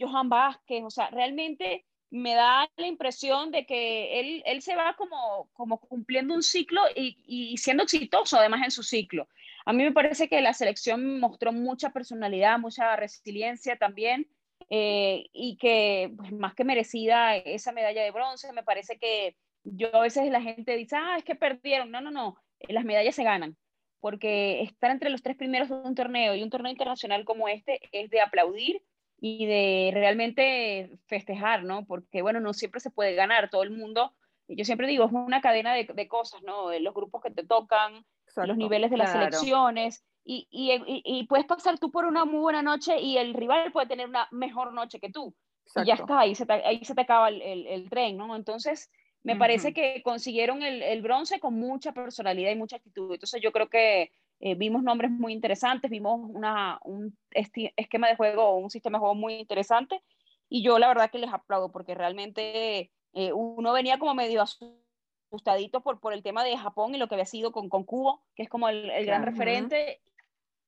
[0.00, 4.96] Johan Vázquez, o sea, realmente me da la impresión de que él, él se va
[4.96, 9.28] como, como cumpliendo un ciclo y, y, siendo exitoso además en su ciclo.
[9.66, 14.26] A mí me parece que la selección mostró mucha personalidad, mucha resiliencia también,
[14.70, 19.94] eh, y que pues, más que merecida esa medalla de bronce, me parece que yo
[19.94, 21.90] a veces la gente dice, ah, es que perdieron.
[21.90, 22.36] No, no, no,
[22.68, 23.56] las medallas se ganan,
[24.00, 27.80] porque estar entre los tres primeros de un torneo y un torneo internacional como este
[27.92, 28.82] es de aplaudir
[29.20, 31.84] y de realmente festejar, ¿no?
[31.84, 34.14] Porque, bueno, no siempre se puede ganar, todo el mundo,
[34.48, 36.70] yo siempre digo, es una cadena de, de cosas, ¿no?
[36.78, 38.04] Los grupos que te tocan,
[38.36, 42.60] los niveles de las selecciones, y, y, y, puedes pasar tú por una muy buena
[42.60, 45.34] noche y el rival puede tener una mejor noche que tú.
[45.76, 48.36] Y ya está, ahí se te, ahí se te acaba el, el, tren, ¿no?
[48.36, 48.90] Entonces,
[49.22, 53.12] me parece que consiguieron el, el, bronce con mucha personalidad y mucha actitud.
[53.12, 58.56] Entonces, yo creo que eh, vimos nombres muy interesantes, vimos una, un esquema de juego,
[58.56, 60.02] un sistema de juego muy interesante,
[60.48, 65.82] y yo la verdad que les aplaudo porque realmente eh, uno venía como medio asustadito
[65.82, 68.44] por, por el tema de Japón y lo que había sido con, con Cubo, que
[68.44, 70.00] es como el, el gran referente,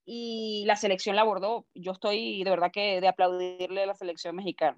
[0.05, 1.67] y la selección la abordó.
[1.75, 4.77] Yo estoy de verdad que de aplaudirle a la selección mexicana.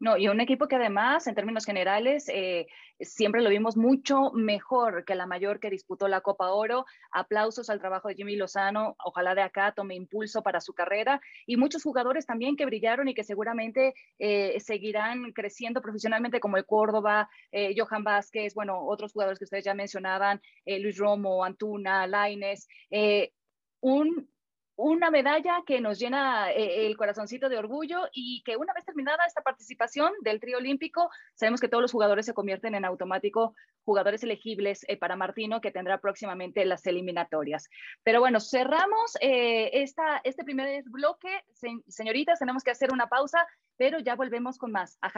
[0.00, 2.68] No, y un equipo que además, en términos generales, eh,
[3.00, 6.86] siempre lo vimos mucho mejor que la mayor que disputó la Copa Oro.
[7.10, 8.94] Aplausos al trabajo de Jimmy Lozano.
[9.04, 11.20] Ojalá de acá tome impulso para su carrera.
[11.46, 16.64] Y muchos jugadores también que brillaron y que seguramente eh, seguirán creciendo profesionalmente, como el
[16.64, 22.68] Córdoba, eh, Johan Vázquez, bueno, otros jugadores que ustedes ya mencionaban, Luis Romo, Antuna, Laines.
[23.80, 24.28] un
[24.78, 29.24] una medalla que nos llena eh, el corazoncito de orgullo y que una vez terminada
[29.26, 34.22] esta participación del trío olímpico, sabemos que todos los jugadores se convierten en automático jugadores
[34.22, 37.68] elegibles eh, para Martino, que tendrá próximamente las eliminatorias.
[38.04, 41.42] Pero bueno, cerramos eh, esta, este primer bloque.
[41.88, 45.10] señoritas, tenemos que hacer una pausa, pero ya volvemos con más a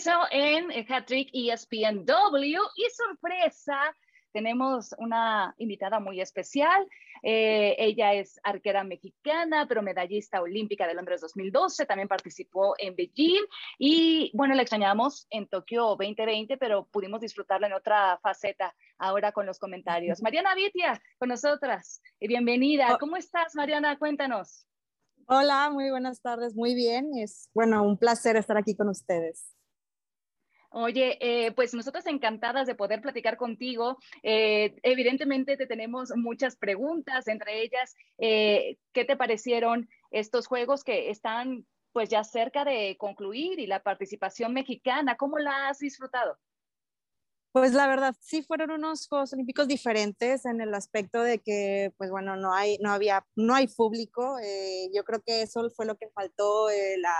[0.00, 3.94] Regreso en Hat-Trick ESPNW y sorpresa,
[4.32, 6.88] tenemos una invitada muy especial.
[7.22, 11.84] Eh, ella es arquera mexicana, pero medallista olímpica de Londres 2012.
[11.84, 13.44] También participó en Beijing
[13.78, 19.44] y bueno, la extrañamos en Tokio 2020, pero pudimos disfrutarla en otra faceta ahora con
[19.44, 20.22] los comentarios.
[20.22, 22.00] Mariana Vitia, con nosotras.
[22.18, 22.94] Y bienvenida.
[22.94, 22.98] Oh.
[22.98, 23.98] ¿Cómo estás, Mariana?
[23.98, 24.66] Cuéntanos.
[25.26, 26.56] Hola, muy buenas tardes.
[26.56, 27.10] Muy bien.
[27.18, 29.59] Es bueno, un placer estar aquí con ustedes.
[30.72, 33.98] Oye, eh, pues nosotros encantadas de poder platicar contigo.
[34.22, 41.10] Eh, evidentemente te tenemos muchas preguntas, entre ellas, eh, ¿qué te parecieron estos juegos que
[41.10, 45.16] están pues ya cerca de concluir y la participación mexicana?
[45.16, 46.38] ¿Cómo la has disfrutado?
[47.50, 52.08] Pues la verdad, sí fueron unos Juegos Olímpicos diferentes en el aspecto de que, pues
[52.12, 54.36] bueno, no hay, no había, no hay público.
[54.94, 57.12] yo creo que eso fue lo que faltó, la,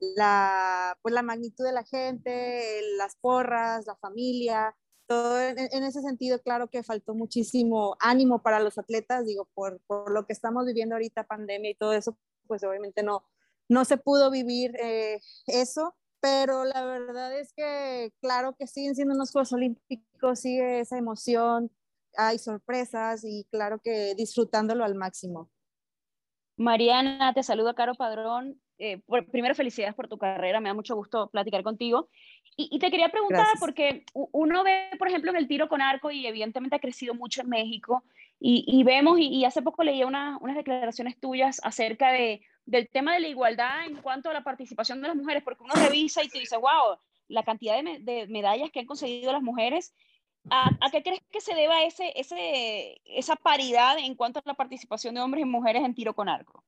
[0.00, 6.40] la, pues la magnitud de la gente, las porras, la familia, todo en, ese sentido,
[6.42, 10.94] claro que faltó muchísimo ánimo para los atletas, digo, por, por, lo que estamos viviendo
[10.94, 13.24] ahorita, pandemia y todo eso, pues obviamente no,
[13.68, 19.14] no se pudo vivir eh, eso, pero la verdad es que, claro que siguen siendo
[19.14, 21.70] unos Juegos Olímpicos, sigue esa emoción,
[22.16, 25.50] hay sorpresas y claro que disfrutándolo al máximo.
[26.56, 28.60] Mariana, te saluda Caro Padrón.
[28.78, 32.08] Eh, primero, felicidades por tu carrera, me da mucho gusto platicar contigo.
[32.56, 36.26] Y, te quería preguntar, porque uno ve, por ejemplo, en el tiro con arco, y
[36.26, 38.02] evidentemente ha crecido mucho en México,
[38.40, 43.28] y, vemos, y, hace poco leía unas declaraciones tuyas acerca de, del tema de la
[43.28, 46.56] igualdad en cuanto a la participación de las mujeres, porque uno revisa y te dice,
[46.56, 49.94] wow, la cantidad de, de medallas que han conseguido las mujeres,
[50.50, 54.54] ¿A, ¿A, qué crees que se deba ese, ese, esa paridad en cuanto a la
[54.54, 56.64] participación de hombres y mujeres en tiro con arco?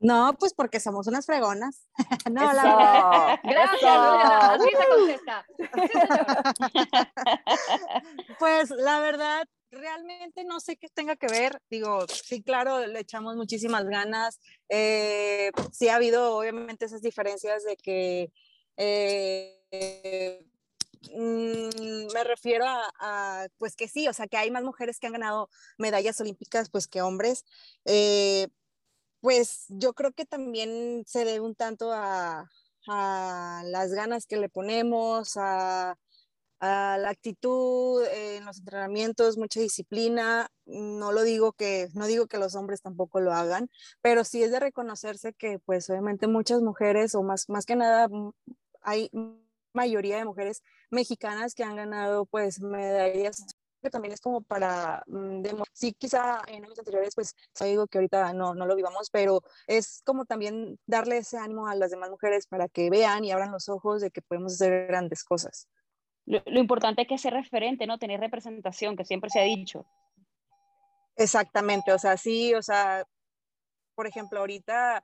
[0.00, 1.88] No, pues porque somos unas fregonas.
[2.30, 5.44] no, la Gracias, así se contesta.
[8.38, 11.60] pues la verdad, realmente no sé qué tenga que ver.
[11.68, 14.38] Digo, sí, claro, le echamos muchísimas ganas.
[14.68, 18.32] Eh, sí ha habido, obviamente, esas diferencias de que
[18.76, 20.46] eh,
[21.12, 25.14] mm, me refiero a, pues que sí, o sea, que hay más mujeres que han
[25.14, 27.44] ganado medallas olímpicas, pues que hombres.
[27.84, 28.46] Eh,
[29.20, 32.48] pues yo creo que también se debe un tanto a,
[32.86, 35.96] las ganas que le ponemos, a,
[36.60, 40.48] la actitud en los entrenamientos, mucha disciplina.
[40.66, 43.70] No lo digo que, no digo que los hombres tampoco lo hagan,
[44.02, 48.08] pero sí es de reconocerse que pues obviamente muchas mujeres o más, más que nada
[48.82, 49.10] hay
[49.72, 53.44] mayoría de mujeres mexicanas que han ganado pues medallas
[53.80, 58.32] que también es como para, mm, sí, quizá en años anteriores, pues digo que ahorita
[58.32, 62.46] no, no lo vivamos, pero es como también darle ese ánimo a las demás mujeres
[62.46, 65.68] para que vean y abran los ojos de que podemos hacer grandes cosas.
[66.26, 67.98] Lo, importante es que sea referente, ¿no?
[67.98, 69.86] Tener representación, que siempre se ha dicho.
[71.16, 73.04] Exactamente, o sea, sí, o sea,
[73.94, 75.02] por ejemplo, ahorita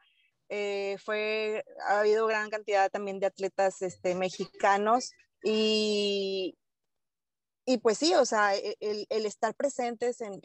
[0.50, 6.56] eh, fue, ha habido gran cantidad también de atletas este, mexicanos y,
[7.64, 10.40] y pues sí, o sea, e, el, estar presentes en,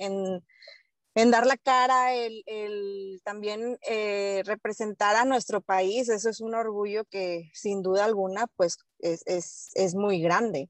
[1.15, 6.55] en, dar la cara, el, el también eh, representar a nuestro país, eso es un
[6.55, 10.69] orgullo que sin duda alguna, pues es, es, es muy grande.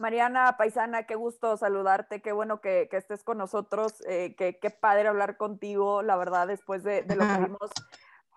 [0.00, 4.70] Mariana Paisana, qué gusto saludarte, qué bueno que, que estés con nosotros, eh, qué, qué,
[4.70, 7.70] padre hablar contigo, la verdad, después de, de lo que vimos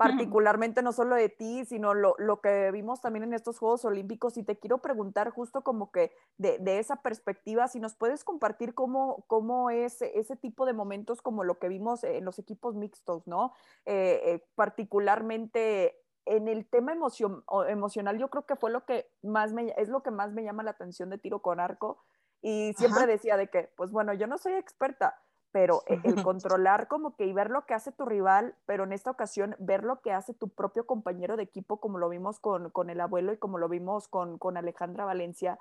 [0.03, 4.37] particularmente no solo de ti, sino lo, lo, que vimos también en estos Juegos Olímpicos.
[4.37, 8.73] Y te quiero preguntar justo como que de, de esa perspectiva, si nos puedes compartir
[8.73, 13.27] cómo, cómo es ese tipo de momentos como lo que vimos en los equipos mixtos,
[13.27, 13.53] ¿no?
[13.85, 19.53] Eh, eh, particularmente en el tema emoción, emocional, yo creo que fue lo que más
[19.53, 22.03] me, es lo que más me llama la atención de tiro con arco.
[22.41, 25.17] Y siempre decía de que, pues bueno, yo no soy experta,
[25.53, 28.91] pero e, el controlar como que y ver lo que hace tu rival, pero en
[28.91, 32.71] esta ocasión ver lo que hace tu propio compañero de equipo, como lo vimos con,
[32.71, 35.57] con el abuelo y como lo vimos con, con Alejandra Valencia.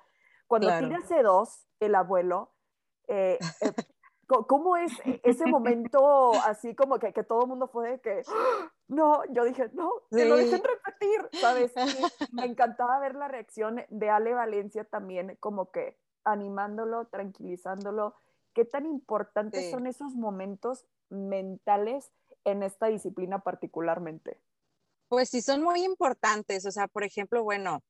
[0.49, 2.51] Cuando tiene hace dos, el abuelo,
[3.07, 3.73] eh, eh,
[4.27, 8.23] ¿cómo es e, ese momento así como que, que todo el mundo fue de que,
[8.89, 11.73] no, yo dije, no, que lo dejen repetir, ¿sabes?
[12.33, 18.15] me encantaba ver la reacción de Ale Valencia también, como que animándolo, tranquilizándolo
[18.55, 22.11] ¿Qué tan importantes son esos momentos mentales
[22.45, 24.41] en esta disciplina particularmente?
[25.09, 26.67] Pues sí, son muy importantes.
[26.67, 27.83] O sea, por ejemplo, bueno,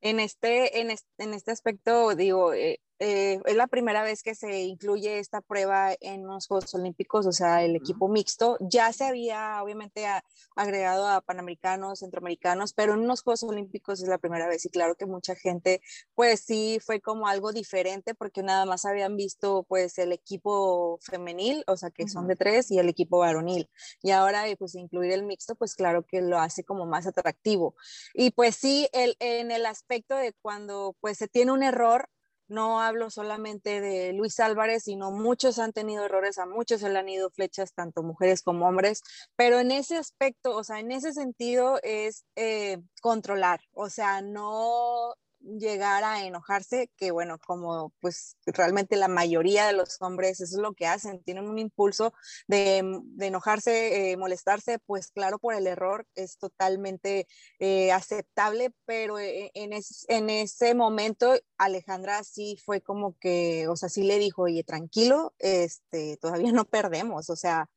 [0.00, 5.18] en este, en este, aspecto, digo, eh, eh, es la primera vez que se incluye
[5.18, 8.56] esta prueba en los Juegos Olímpicos, o sea, el equipo mixto.
[8.60, 10.06] Ya se había, obviamente,
[10.54, 14.94] agregado a panamericanos, centroamericanos, pero en unos Juegos Olímpicos es la primera vez y claro
[14.94, 15.80] que mucha gente,
[16.14, 21.64] pues sí, fue como algo diferente porque nada más habían visto, pues, el equipo femenil,
[21.66, 23.68] o sea, que son de tres, y el equipo varonil.
[24.02, 27.74] Y ahora, eh, pues, incluir el mixto, pues claro que lo hace como más atractivo.
[28.14, 32.08] Y pues sí, el, en el aspecto de cuando, pues, se tiene un error,
[32.48, 36.98] no hablo solamente de Luis Álvarez, sino muchos han tenido errores, a muchos se le
[36.98, 39.02] han ido flechas, tanto mujeres como hombres,
[39.36, 45.14] pero en ese aspecto, o sea, en ese sentido es eh, controlar, o sea, no
[45.58, 50.62] llegar a enojarse, que bueno, como pues realmente la mayoría de los hombres eso es
[50.62, 52.12] lo que hacen, tienen un impulso
[52.46, 52.78] de,
[53.20, 57.26] enojarse, eh, molestarse, pues claro, por el error es totalmente
[57.58, 63.88] eh, aceptable, pero eh, en, en ese momento Alejandra sí fue como que, o sea,
[63.88, 67.68] sí le dijo, oye, tranquilo, este, todavía no perdemos, o sea,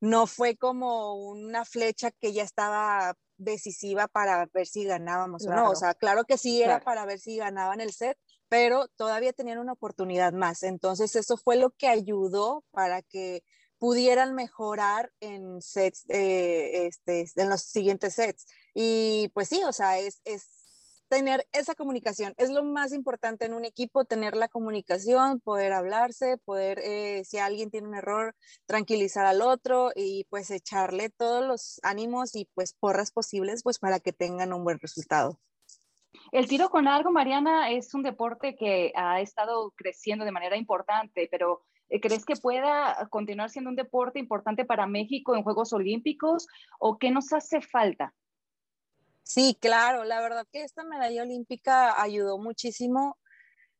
[0.00, 5.70] no fue como una flecha que ya estaba decisiva para ver si ganábamos o no.
[5.70, 8.18] O sea, claro que sí era para ver si ganaban el set,
[8.48, 10.62] pero todavía tenían una oportunidad más.
[10.62, 13.42] Entonces, eso fue lo que ayudó para que
[13.78, 18.46] pudieran mejorar en sets, eh, este, en los siguientes sets.
[18.74, 20.55] Y pues sí, o sea, es, es
[21.08, 22.34] tener esa comunicación.
[22.36, 27.38] Es lo más importante en un equipo, tener la comunicación, poder hablarse, poder, eh, si
[27.38, 28.34] alguien tiene un error,
[28.66, 34.00] tranquilizar al otro y pues echarle todos los ánimos y pues porras posibles pues para
[34.00, 35.38] que tengan un buen resultado.
[36.32, 41.28] El tiro con arco, Mariana, es un deporte que ha estado creciendo de manera importante,
[41.30, 46.48] pero eh, ¿crees que pueda continuar siendo un deporte importante para México en Juegos Olímpicos
[46.78, 48.12] o qué nos hace falta?
[49.28, 53.18] Sí, claro, la verdad que esta medalla olímpica ayudó muchísimo.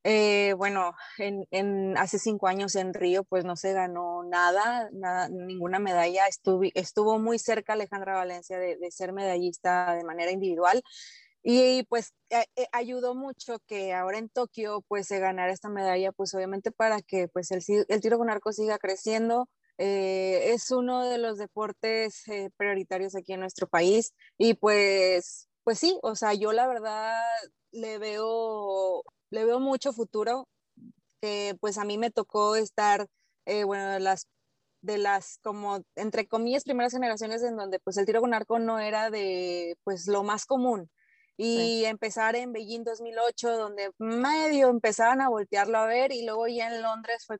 [0.04, 4.90] Eh, bueno, en, hace cinco años en Río pues no se ganó nada,
[5.30, 6.26] ninguna medalla.
[6.28, 10.82] Estuvo, estuvo muy cerca Alejandra Valencia de, ser medallista de manera individual
[11.42, 16.12] y pues eh, eh, ayudó mucho que ahora en Tokio pues se ganara esta medalla
[16.12, 21.18] pues obviamente para que pues el tiro con arco siga creciendo eh, es uno de
[21.18, 26.52] los deportes eh, prioritarios aquí en nuestro país y pues, pues sí, o sea, yo
[26.52, 27.20] la verdad
[27.72, 30.48] le veo, le veo mucho futuro,
[31.20, 33.06] que pues a mí me tocó estar,
[33.46, 34.28] eh, bueno, de las,
[34.82, 38.78] de las como, entre comillas, primeras generaciones en donde pues el tiro con arco no
[38.78, 40.90] era de, pues lo más común.
[41.38, 46.68] Y empezar en Beijing 2008, donde medio empezaban a voltearlo a ver, y luego ya
[46.68, 47.38] en Londres fue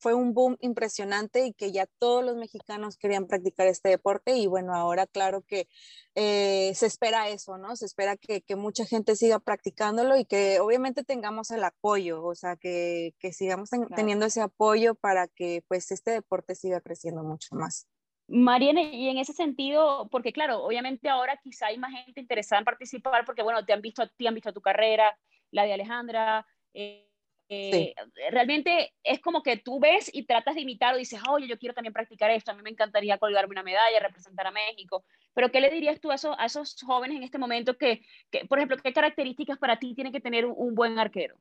[0.00, 4.46] fue un boom impresionante y que ya todos los mexicanos querían practicar este deporte y
[4.46, 5.68] bueno, ahora claro que
[6.14, 7.76] eh, se espera eso, ¿no?
[7.76, 12.56] Se espera que, mucha gente siga practicándolo y que obviamente tengamos el apoyo, o sea,
[12.56, 17.86] que, sigamos teniendo ese apoyo para que pues este deporte siga creciendo mucho más.
[18.26, 22.64] Mariana, y en ese sentido, porque claro, obviamente ahora quizá hay más gente interesada en
[22.64, 25.16] participar porque bueno, te han visto, te han visto tu carrera,
[25.50, 27.09] la de Alejandra, eh,
[27.52, 27.94] eh,
[28.30, 31.74] realmente es como que tú ves y tratas de imitar o dices, oye, yo quiero
[31.74, 35.60] también practicar esto, a mí me encantaría colgarme una medalla, representar a México, pero ¿qué
[35.60, 38.76] le dirías tú a esos, a esos jóvenes en este momento que, que, por ejemplo,
[38.82, 41.36] qué características para ti tiene que tener un, buen arquero?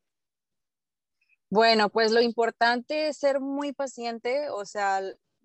[1.52, 5.02] Bueno, pues lo importante es ser muy paciente, o sea,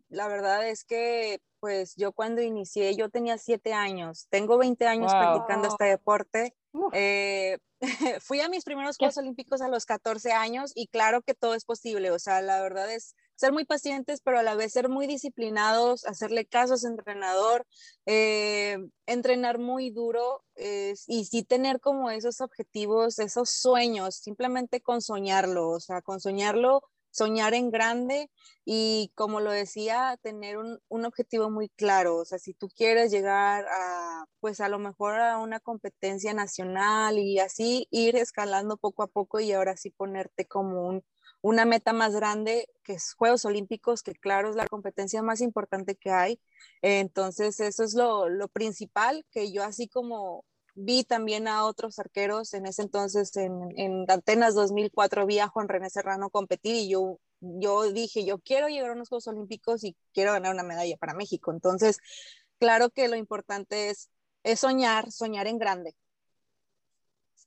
[0.08, 5.10] la verdad es que pues yo cuando inicié, yo tenía siete años, tengo 20 años
[5.10, 6.54] practicando este deporte.
[6.92, 7.56] Eh,
[8.20, 11.64] fui a mis primeros Juegos Olímpicos a los 14 años y claro que todo es
[11.64, 15.06] posible, o sea, la verdad es ser muy pacientes, pero a la vez ser muy
[15.06, 17.66] disciplinados, hacerle caso a su entrenador,
[18.04, 25.70] eh, entrenar muy duro y sí tener como esos objetivos, esos sueños, simplemente con soñarlo,
[25.70, 26.82] o sea, con soñarlo
[27.14, 28.30] soñar en grande
[28.64, 32.16] y como lo decía, tener un, objetivo muy claro.
[32.16, 37.18] O sea, si tú quieres llegar a, pues a lo mejor a una competencia nacional
[37.18, 41.02] y así ir escalando poco a poco y ahora sí ponerte como
[41.40, 45.94] una meta más grande que es Juegos Olímpicos, que claro es la competencia más importante
[45.96, 46.40] que hay.
[46.82, 50.44] Entonces, eso es lo, lo principal que yo así como
[50.74, 55.68] vi también a otros arqueros en ese entonces, en, en Atenas 2004, vi a Juan
[55.68, 59.96] René Serrano competir y yo, yo dije, yo quiero llegar a unos Juegos Olímpicos y
[60.12, 61.52] quiero ganar una medalla para México.
[61.52, 61.98] Entonces,
[62.58, 64.10] claro que lo importante es,
[64.42, 65.94] es soñar, soñar en grande.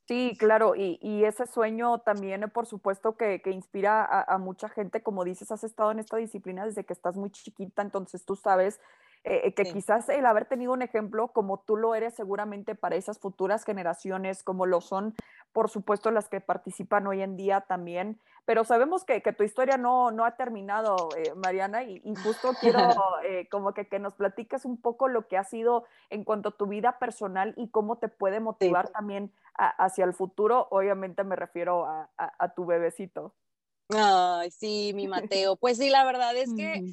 [0.07, 5.03] Sí, claro, y, y, ese sueño también, por supuesto, que, que inspira a, mucha gente.
[5.03, 8.79] Como dices, has estado en esta disciplina desde que estás muy chiquita, entonces tú sabes
[9.23, 13.19] eh, que quizás el haber tenido un ejemplo como tú lo eres seguramente para esas
[13.19, 15.15] futuras generaciones, como lo son,
[15.51, 18.19] por supuesto, las que participan hoy en día también.
[18.45, 22.79] Pero sabemos que, que tu historia no, no ha terminado, eh, Mariana, y, justo quiero
[23.25, 26.57] eh, como que, que, nos platiques un poco lo que ha sido en cuanto a
[26.57, 30.67] tu vida personal y cómo te puede motivar también hacia el futuro.
[30.71, 33.33] Obviamente me refiero a, a, tu bebecito.
[33.89, 35.57] Ay, sí, mi Mateo.
[35.57, 36.85] Pues sí, la verdad es que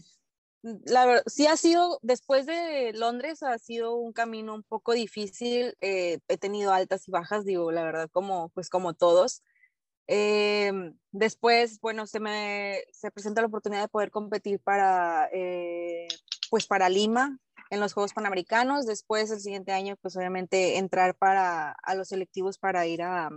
[0.87, 5.77] la verdad, sí ha sido, después de Londres, ha sido un camino un poco difícil.
[5.83, 9.43] Eh, he tenido altas y bajas, digo, la verdad, como, pues como todos.
[10.07, 16.09] Em, después, bueno, se me se presenta la oportunidad de poder competir para, eh,
[16.51, 17.39] pues para Lima
[17.71, 18.87] en los Juegos Panamericanos.
[18.87, 23.31] Después, el siguiente año, pues obviamente entrar para, a los selectivos para ir a,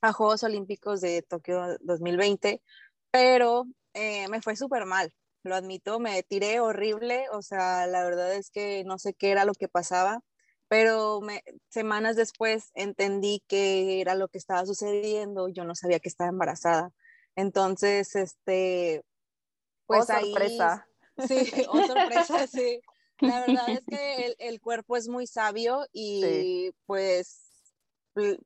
[0.00, 2.62] a Juegos Olímpicos de Tokio 2020.
[3.12, 5.12] Pero eh, me fue súper mal
[5.46, 9.44] lo admito, me tiré horrible, o sea, la verdad es que no sé qué era
[9.44, 10.20] lo que pasaba,
[10.68, 11.20] pero
[11.68, 16.90] semanas después entendí que era lo que estaba sucediendo, yo no sabía que estaba embarazada.
[17.36, 19.02] Entonces, este,
[19.86, 20.32] pues oh, ahí...
[20.32, 20.88] sorpresa.
[21.26, 22.82] Sí, oh, sorpresa, sí.
[23.20, 27.45] La verdad es que el, cuerpo es muy sabio y pues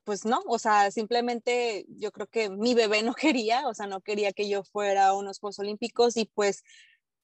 [0.05, 4.01] pues no, o sea, simplemente yo creo que mi bebé no quería, o sea, no
[4.01, 6.62] quería que yo fuera a unos Juegos Olímpicos y pues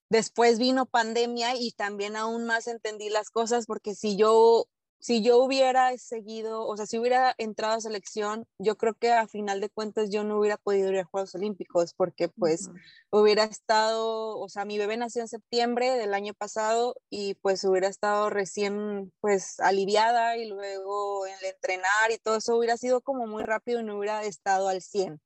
[0.09, 4.69] Después vino pandemia y también aún más entendí las cosas porque si yo
[4.99, 9.29] si yo hubiera seguido, o sea, si hubiera entrado a selección, yo creo que a
[9.29, 12.71] final de cuentas yo no hubiera podido ir a Juegos Olímpicos porque pues
[13.11, 17.89] hubiera estado, o sea, mi bebé nació en septiembre del año pasado y pues hubiera
[17.89, 23.27] estado recién pues aliviada y luego en el entrenar y todo eso hubiera sido como
[23.27, 25.21] muy rápido y no hubiera estado al 100.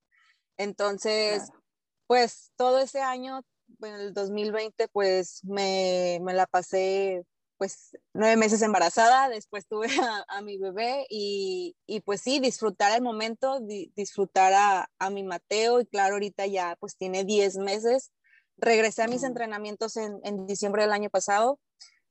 [0.59, 1.49] Entonces,
[2.07, 3.43] pues todo ese año
[3.83, 7.25] en el 2020 pues me, me, la pasé
[7.61, 9.89] pues nueve meses embarazada, después tuve
[10.29, 13.61] a, mi bebé y, y, pues sí, disfrutar el momento,
[13.95, 18.13] disfrutar a, a, mi Mateo y claro, ahorita ya pues tiene diez meses.
[18.57, 21.61] Regresé a mis entrenamientos en, en, diciembre del año pasado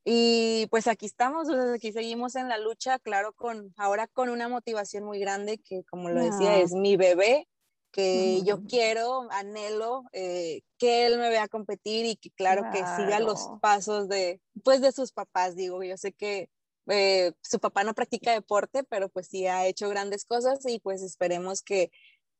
[0.05, 5.03] y pues aquí estamos, aquí seguimos en la lucha, claro, con ahora con una motivación
[5.03, 7.47] muy grande que como lo decía, es mi bebé
[7.91, 13.19] que yo quiero, anhelo eh, que él me vea competir y que claro, que siga
[13.19, 16.49] los pasos de, pues de sus papás, digo, yo sé que
[16.87, 21.01] eh, su papá no practica deporte, pero pues sí ha hecho grandes cosas y pues
[21.01, 21.91] esperemos que,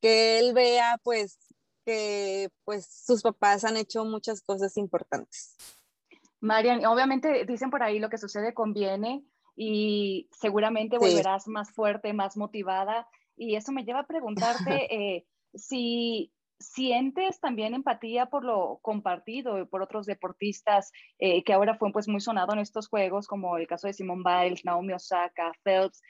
[0.02, 1.38] que él vea pues
[1.86, 5.56] que pues sus papás han hecho muchas cosas importantes.
[6.42, 9.24] Marian, obviamente dicen por ahí lo que sucede conviene
[9.56, 13.08] y seguramente volverás más fuerte, más motivada.
[13.36, 14.88] Y eso me lleva a preguntarte,
[15.18, 21.92] eh, si sientes también empatía por lo compartido por otros deportistas eh, que ahora fue
[21.92, 26.02] pues muy sonado en estos juegos, como el caso de Simone Biles, Naomi Osaka, Phelps,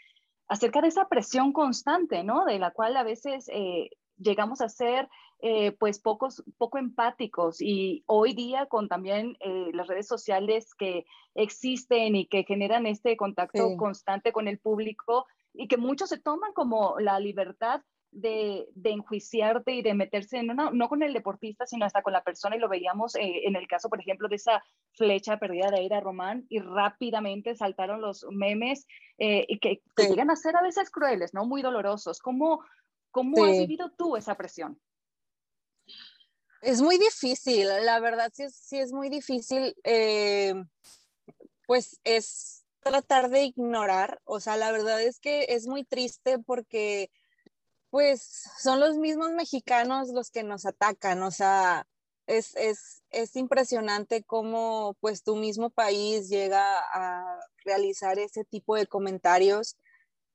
[0.48, 2.46] acerca de esa presión constante, ¿no?
[2.46, 5.08] De la cual a veces eh, llegamos a ser
[5.42, 9.38] eh, pues pocos, poco empáticos y hoy día con también
[9.72, 15.70] las redes sociales que existen y que generan este contacto constante con el público y
[15.70, 17.82] que muchos se toman como la libertad
[18.12, 22.56] de, enjuiciarte y de meterse en no con el deportista, sino hasta con la persona,
[22.56, 26.00] y lo veíamos eh, en el caso, por ejemplo, de esa flecha perdida de Aira
[26.00, 28.88] Román, y rápidamente saltaron los memes
[29.18, 31.46] eh, y que, llegan a ser a veces crueles, ¿no?
[31.46, 32.20] Muy dolorosos.
[32.20, 32.64] ¿Cómo,
[33.12, 34.80] cómo has vivido tú esa presión?
[36.62, 40.54] Es muy difícil, la verdad sí es, sí es muy difícil, eh,
[41.66, 47.10] pues es tratar de ignorar, o sea, la verdad es que es muy triste porque
[47.90, 48.22] pues
[48.60, 51.88] son los mismos mexicanos los que nos atacan, o sea,
[52.28, 56.64] es, es, es, impresionante cómo pues tu mismo país llega
[56.94, 59.76] a realizar ese tipo de comentarios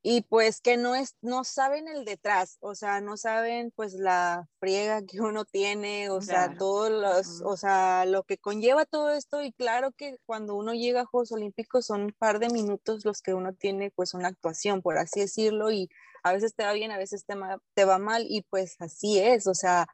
[0.07, 4.47] y pues que no, es, no saben el detrás, o sea, no saben pues la
[4.61, 9.43] friega que uno tiene, o sea, todos los, o sea, lo que conlleva todo esto
[9.43, 13.23] y claro que cuando uno llega a Juegos Olímpicos son un par de minutos los
[13.23, 15.89] que uno tiene pues una actuación, por así decirlo, y
[16.23, 17.35] a veces te va bien, a veces te,
[17.73, 19.87] te va mal y pues así es, o sea,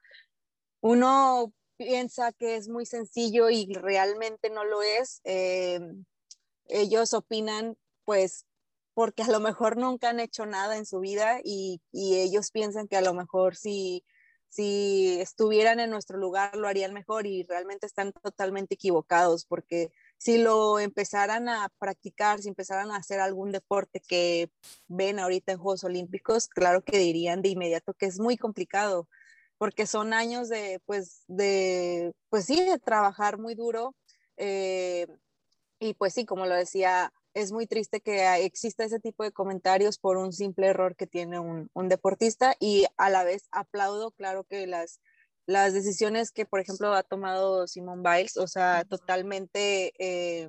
[0.81, 5.21] uno piensa que es muy sencillo y realmente no lo es.
[5.23, 5.79] Eh,
[6.67, 8.45] ellos opinan pues
[9.01, 12.87] porque a lo mejor nunca han hecho nada en su vida y, y ellos piensan
[12.87, 14.05] que a lo mejor si,
[14.51, 20.37] si estuvieran en nuestro lugar lo harían mejor y realmente están totalmente equivocados porque si
[20.37, 24.51] lo empezaran a practicar, si empezaran a hacer algún deporte que
[24.87, 29.09] ven ahorita en Juegos Olímpicos, claro que dirían de inmediato que es muy complicado,
[29.57, 33.95] porque son años de, pues, de, pues sí, de trabajar muy duro.
[34.37, 35.07] Eh,
[35.83, 39.99] Y pues sí, como lo decía, es muy triste que exista ese tipo de comentarios
[39.99, 44.45] por un simple error que tiene un, un deportista y a la vez aplaudo, claro
[44.45, 45.01] que las,
[45.47, 50.49] las decisiones que, por ejemplo, ha tomado Simone Biles, o sea, totalmente eh,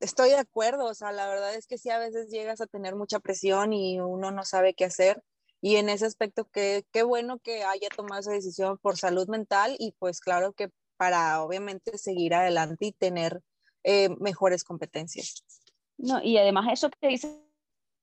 [0.00, 2.96] estoy de acuerdo, o sea, la verdad es que sí, a veces llegas a tener
[2.96, 5.22] mucha presión y uno no sabe qué hacer.
[5.62, 9.76] Y en ese aspecto, qué, qué bueno que haya tomado esa decisión por salud mental
[9.78, 13.42] y pues claro que para obviamente seguir adelante y tener
[13.84, 15.44] eh, mejores competencias.
[16.02, 17.30] No, y además eso que dices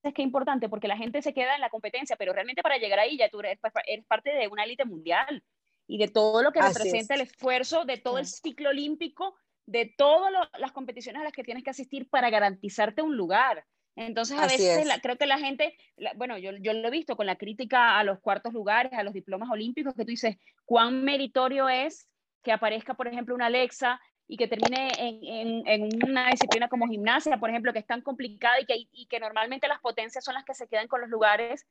[0.04, 2.78] es que es importante porque la gente se queda en la competencia, pero realmente para
[2.78, 5.44] llegar ahí ya tú eres, eres parte de una élite mundial
[5.88, 9.36] y de todo lo que representa el esfuerzo de todo el ciclo olímpico
[9.68, 13.66] de todas las competiciones a las que tienes que asistir para garantizarte un lugar.
[13.98, 15.76] Entonces, a veces creo que la gente,
[16.16, 19.14] bueno, yo, yo lo he visto con la crítica a los cuartos lugares, a los
[19.14, 22.08] diplomas olímpicos, que tú dices, cuán meritorio es
[22.44, 27.38] que aparezca, por ejemplo, una Alexa y que termine en, en, una disciplina como gimnasia,
[27.38, 30.44] por ejemplo, que es tan complicada y que, y que normalmente las potencias son las
[30.44, 31.66] que se quedan con los lugares,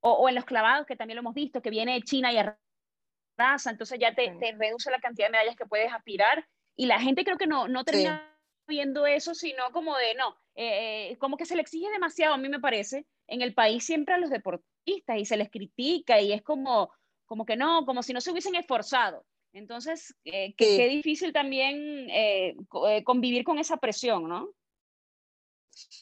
[0.00, 2.38] o, o en los clavados, que también lo hemos visto, que viene de China y
[2.38, 6.46] arrasa, entonces ya te, te reduce la cantidad de medallas que puedes aspirar.
[6.76, 8.26] Y la gente creo que no, no termina
[8.66, 12.48] viendo eso, sino como de, no, eh, como que se le exige demasiado, a mí
[12.48, 16.42] me parece, en el país siempre a los deportistas y se les critica y es
[16.42, 16.92] como,
[17.26, 19.26] como que no, como si no se hubiesen esforzado.
[19.52, 22.56] Entonces, eh, qué difícil también eh,
[23.04, 24.50] convivir con esa presión, ¿no?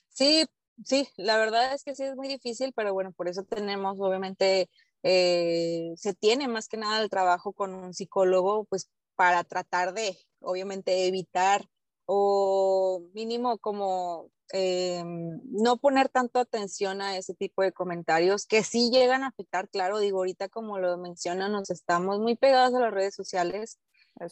[0.08, 0.44] Sí,
[0.84, 4.68] sí, la verdad es que sí es muy difícil, pero bueno, por eso tenemos, obviamente,
[5.02, 11.06] se tiene más que nada el trabajo con un psicólogo, pues para tratar de, obviamente,
[11.06, 11.64] evitar
[12.10, 18.90] o mínimo como eh, no poner tanto atención a ese tipo de comentarios que sí
[18.90, 22.94] llegan a afectar, claro, digo, ahorita como lo mencionan, nos estamos muy pegados a las
[22.94, 23.78] redes sociales.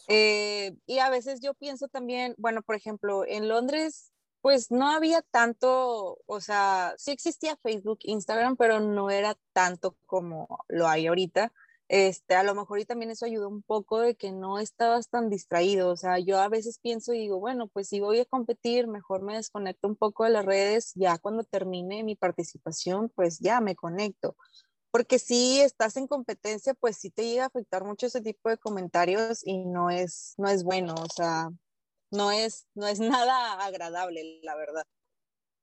[0.09, 4.11] Eh, y a veces yo pienso también, bueno, por ejemplo, en Londres,
[4.41, 10.65] pues no había tanto, o sea, sí existía Facebook, Instagram, pero no era tanto como
[10.69, 11.53] lo hay ahorita
[11.89, 15.31] este, a lo mejor y también eso ayudó un poco de que no estabas tan
[15.31, 18.89] distraído, o sea, yo a veces pienso y digo, bueno, pues si voy a competir,
[18.89, 23.61] mejor me desconecto un poco de las redes, ya cuando termine mi participación, pues ya
[23.61, 24.37] me conecto,
[24.91, 28.59] porque si estás en competencia, pues sí te llega a afectar mucho ese tipo de
[28.59, 31.51] comentarios y no es, no es bueno, o sea,
[32.11, 34.85] no es, no es nada agradable, la verdad.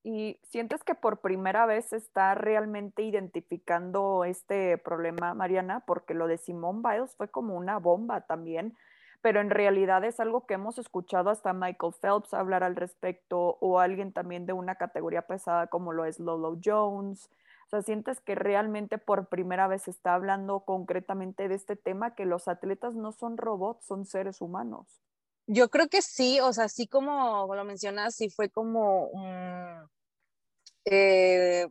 [0.03, 5.79] ¿Y sientes que por primera vez está realmente identificando este problema, Mariana?
[5.87, 8.75] Porque lo de Simone Biles fue como una bomba también,
[9.21, 13.79] pero en realidad es algo que hemos escuchado hasta Michael Phelps hablar al respecto o
[13.79, 17.29] alguien también de una categoría pesada como lo es Lolo Jones.
[17.67, 22.25] O sea, sientes que realmente por primera vez está hablando concretamente de este tema, que
[22.25, 25.01] los atletas no son robots, son seres humanos.
[25.47, 29.89] Yo creo que sí, o sea, sí como lo mencionas, sí fue como un,
[30.85, 31.67] eh,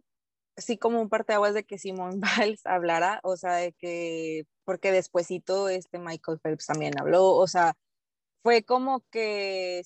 [0.57, 2.21] sí como un parteaguas de que Simón
[2.57, 7.75] Biles hablara, o sea, de que, porque despuesito este Michael Phelps también habló, o sea,
[8.43, 9.83] fue como que,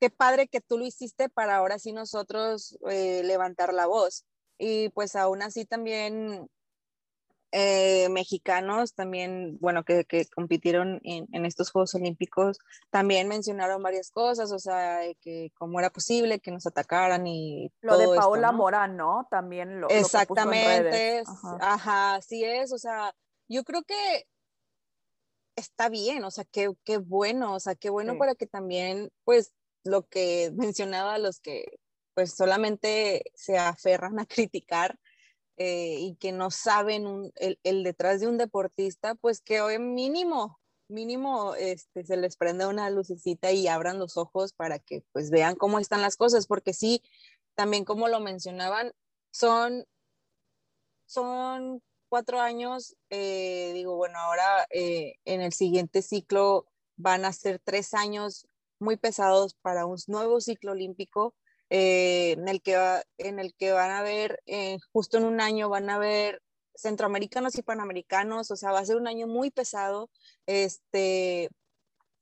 [0.00, 4.24] qué padre que tú lo hiciste para ahora sí nosotros eh, levantar la voz.
[4.58, 6.48] Y pues aún así también
[7.52, 12.58] eh, mexicanos también, bueno, que, que compitieron en, en, estos Juegos Olímpicos,
[12.90, 17.72] también mencionaron varias cosas, o sea, que cómo era posible que nos atacaran y...
[17.80, 19.26] Lo de Paola Morán, ¿no?
[19.30, 19.88] También lo...
[19.88, 21.24] Exactamente,
[21.60, 22.14] ajá.
[22.14, 23.14] así es, o sea,
[23.48, 24.26] yo creo que
[25.56, 29.52] está bien, o sea, qué, qué bueno, o sea, qué bueno para que también, pues,
[29.82, 31.64] lo que mencionaba, los que
[32.14, 34.98] pues solamente se aferran a criticar,
[35.62, 40.58] eh, y que no saben el, detrás de un deportista, pues que hoy mínimo,
[40.88, 45.56] mínimo este, se les prende una lucecita y abran los ojos para que pues vean
[45.56, 47.02] cómo están las cosas, porque sí,
[47.54, 48.94] también como lo mencionaban,
[49.32, 49.84] son,
[51.04, 57.60] son cuatro años, eh, digo, bueno, ahora eh, en el siguiente ciclo van a ser
[57.62, 58.46] tres años
[58.78, 61.34] muy pesados para un nuevo ciclo olímpico
[61.70, 62.76] eh, en, el que
[63.18, 66.42] en el que van a ver, eh, justo en un año van a ver
[66.74, 70.10] centroamericanos y panamericanos, o sea, va a ser un año muy pesado,
[70.46, 71.48] este,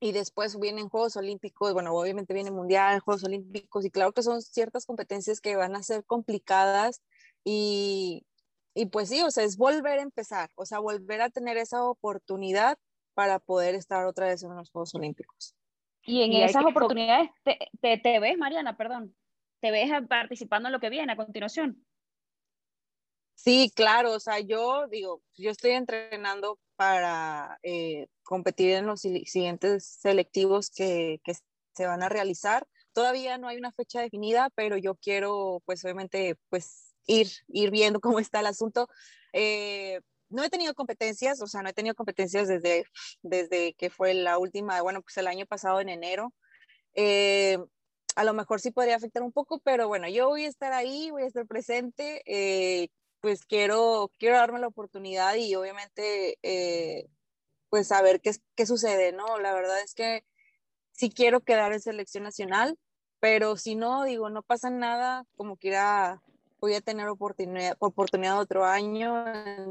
[0.01, 4.42] y después vienen Juegos Olímpicos, bueno, obviamente viene Mundial, Juegos Olímpicos, y claro que son
[4.42, 7.03] ciertas competencias que van a ser complicadas
[7.44, 8.24] y,
[8.74, 11.84] y pues sí, o sea, es volver a empezar, o sea, volver a tener esa
[11.84, 12.78] oportunidad
[13.14, 15.55] para poder estar otra vez en los Juegos Olímpicos.
[16.05, 19.14] Y en esas oportunidades, te, te, ves, Mariana, perdón,
[19.61, 21.85] ¿Te ves participando en lo que viene a continuación?
[23.35, 29.85] Sí, claro, o sea, yo digo, yo estoy entrenando para eh, competir en los siguientes
[30.01, 31.21] selectivos que,
[31.75, 32.67] se van a realizar.
[32.93, 38.01] todavía no hay una fecha definida, pero yo quiero, pues obviamente, pues ir, ir viendo
[38.01, 38.89] cómo está el asunto.
[39.33, 40.01] Eh,
[40.31, 42.85] no he tenido competencias, o sea, no he tenido competencias desde,
[43.23, 46.35] desde que fue la última, bueno, pues el año pasado en enero.
[46.95, 47.59] Eh,
[48.19, 51.12] a lo mejor sí podría afectar un poco, pero bueno, yo voy a estar ahí,
[51.12, 52.89] voy a estar presente, eh,
[53.21, 57.07] pues quiero, quiero darme la oportunidad y obviamente, eh,
[57.71, 59.39] pues saber qué, qué sucede, ¿no?
[59.39, 60.25] La verdad es que
[60.91, 62.77] sí quiero quedar en selección nacional,
[63.21, 66.21] pero si no, digo, no pasa nada, como quiera
[66.61, 69.27] voy a tener oportunidad, oportunidad otro año.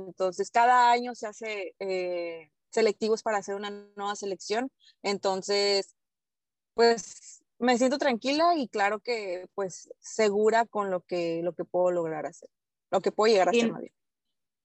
[0.07, 4.71] Entonces, cada año se hace eh, selectivos para hacer una nueva selección.
[5.03, 5.97] Entonces,
[6.75, 11.91] pues me siento tranquila y claro que pues segura con lo que, lo que puedo
[11.91, 12.49] lograr hacer,
[12.91, 13.71] lo que puedo llegar a hacer.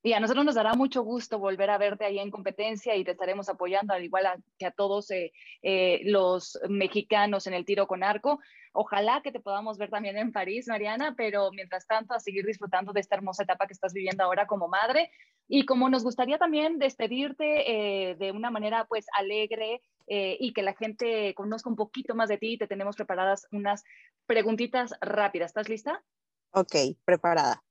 [0.04, 3.12] Y a nosotros nos dará mucho gusto volver a verte ahí en competencia y te
[3.12, 4.26] estaremos apoyando, al igual
[4.58, 5.32] que a todos eh,
[5.62, 8.40] eh, los mexicanos en el tiro con arco.
[8.72, 12.92] Ojalá que te podamos ver también en París, Mariana, pero mientras tanto a seguir disfrutando
[12.92, 15.08] de esta hermosa etapa que estás viviendo ahora como madre.
[15.46, 19.82] Y como nos gustaría también despedirte eh, de una manera pues alegre
[20.14, 23.82] y que la gente conozca un poquito más de ti, te tenemos preparadas unas
[24.26, 25.50] preguntitas rápidas.
[25.50, 26.02] ¿Estás lista?
[26.50, 26.74] Ok,
[27.06, 27.62] preparada.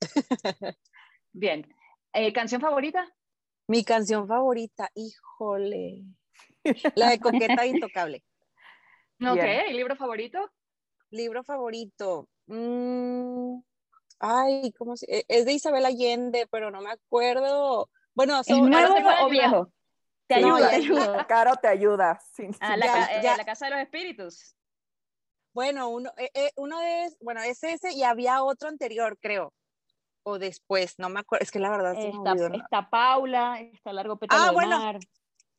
[1.33, 1.67] Bien.
[2.13, 3.07] Eh, ¿Canción favorita?
[3.67, 6.03] Mi canción favorita, híjole.
[6.95, 8.23] La de Coqueta Intocable.
[9.21, 10.51] Ok, ¿libro favorito?
[11.11, 12.27] Libro favorito.
[12.47, 13.61] Mm,
[14.19, 15.05] ay, ¿cómo se?
[15.07, 17.89] E, es de Isabel Allende, pero no me acuerdo.
[18.13, 19.71] Bueno, ¿Es nuevo o viejo?
[20.27, 21.27] Te ayuda, te ayuda.
[21.27, 22.19] Caro te ayuda.
[22.59, 24.55] Ah, la, eh, la, Casa de los Espíritus.
[25.53, 29.53] Bueno, uno, eh, uno es, bueno, es ese y había otro anterior, creo
[30.23, 34.41] o después, no me acuerdo, es que la verdad está, está Paula, está Largo Pétalo
[34.41, 34.99] ah, bueno,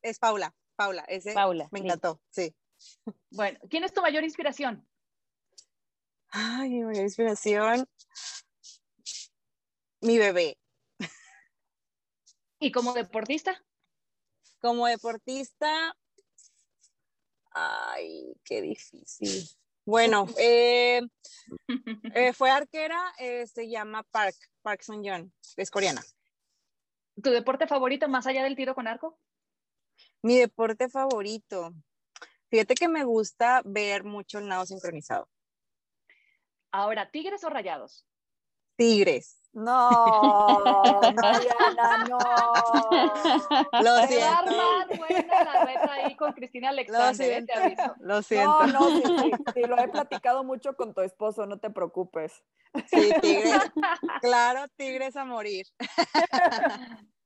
[0.03, 2.55] es Paula, Paula, ese Paula, me encantó, sí.
[3.31, 4.87] Bueno, ¿quién es tu mayor inspiración?
[6.29, 7.87] Ay, mi mayor inspiración,
[10.01, 10.59] mi bebé.
[12.59, 13.65] ¿Y como deportista?
[14.61, 15.97] Como deportista,
[17.53, 19.49] ay, qué difícil.
[19.85, 21.01] Bueno, eh,
[22.15, 26.03] eh, fue arquera, eh, se llama Park, Park Sun Young, es coreana.
[27.23, 29.19] ¿Tu deporte favorito más allá del tiro con arco?
[30.23, 31.73] Mi deporte favorito.
[32.49, 35.29] Fíjate que me gusta ver mucho el nado sincronizado.
[36.71, 38.07] Ahora, ¿tigres o rayados?
[38.77, 39.42] Tigres.
[39.55, 39.91] No,
[41.15, 42.19] Mariana, no.
[43.83, 44.97] Lo siento.
[44.97, 47.15] buena la reta ahí con Cristina Alexander, lo ¿eh?
[47.29, 47.95] siento, te aviso.
[48.01, 48.67] Lo siento.
[48.69, 52.43] No, no, sí, sí, lo he platicado mucho con tu esposo, no te preocupes.
[52.87, 53.61] Sí, tigres.
[54.23, 55.67] Claro, tigres a morir.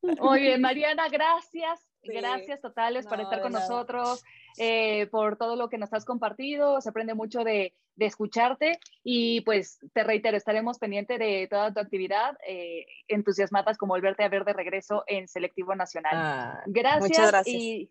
[0.02, 1.80] Muy bien, Mariana, gracias.
[2.06, 4.22] Gracias totales por estar con nosotros,
[4.58, 6.80] eh, por todo lo que nos has compartido.
[6.80, 11.80] Se aprende mucho de, de escucharte y pues te reitero, estaremos pendientes de toda tu
[11.80, 16.12] actividad, eh, entusiasmadas como volverte a ver de regreso en Selectivo Nacional.
[16.14, 17.02] Ah, gracias.
[17.02, 17.56] Muchas gracias.
[17.56, 17.90] Y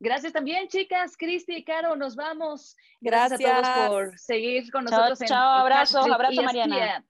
[0.00, 1.16] gracias también, chicas.
[1.16, 2.76] Cristi y Caro, nos vamos.
[3.00, 5.18] Gracias, a todos por seguir con nosotros.
[5.18, 7.04] Chao, chao abrazo, abrazo Mariana.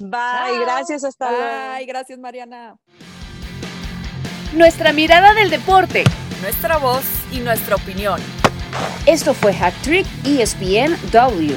[0.00, 1.74] Bye, gracias, hasta luego.
[1.74, 2.78] Bye, gracias Mariana.
[4.58, 6.02] Nuestra mirada del deporte.
[6.42, 8.20] Nuestra voz y nuestra opinión.
[9.06, 11.56] Esto fue Hack Trick ESPN W.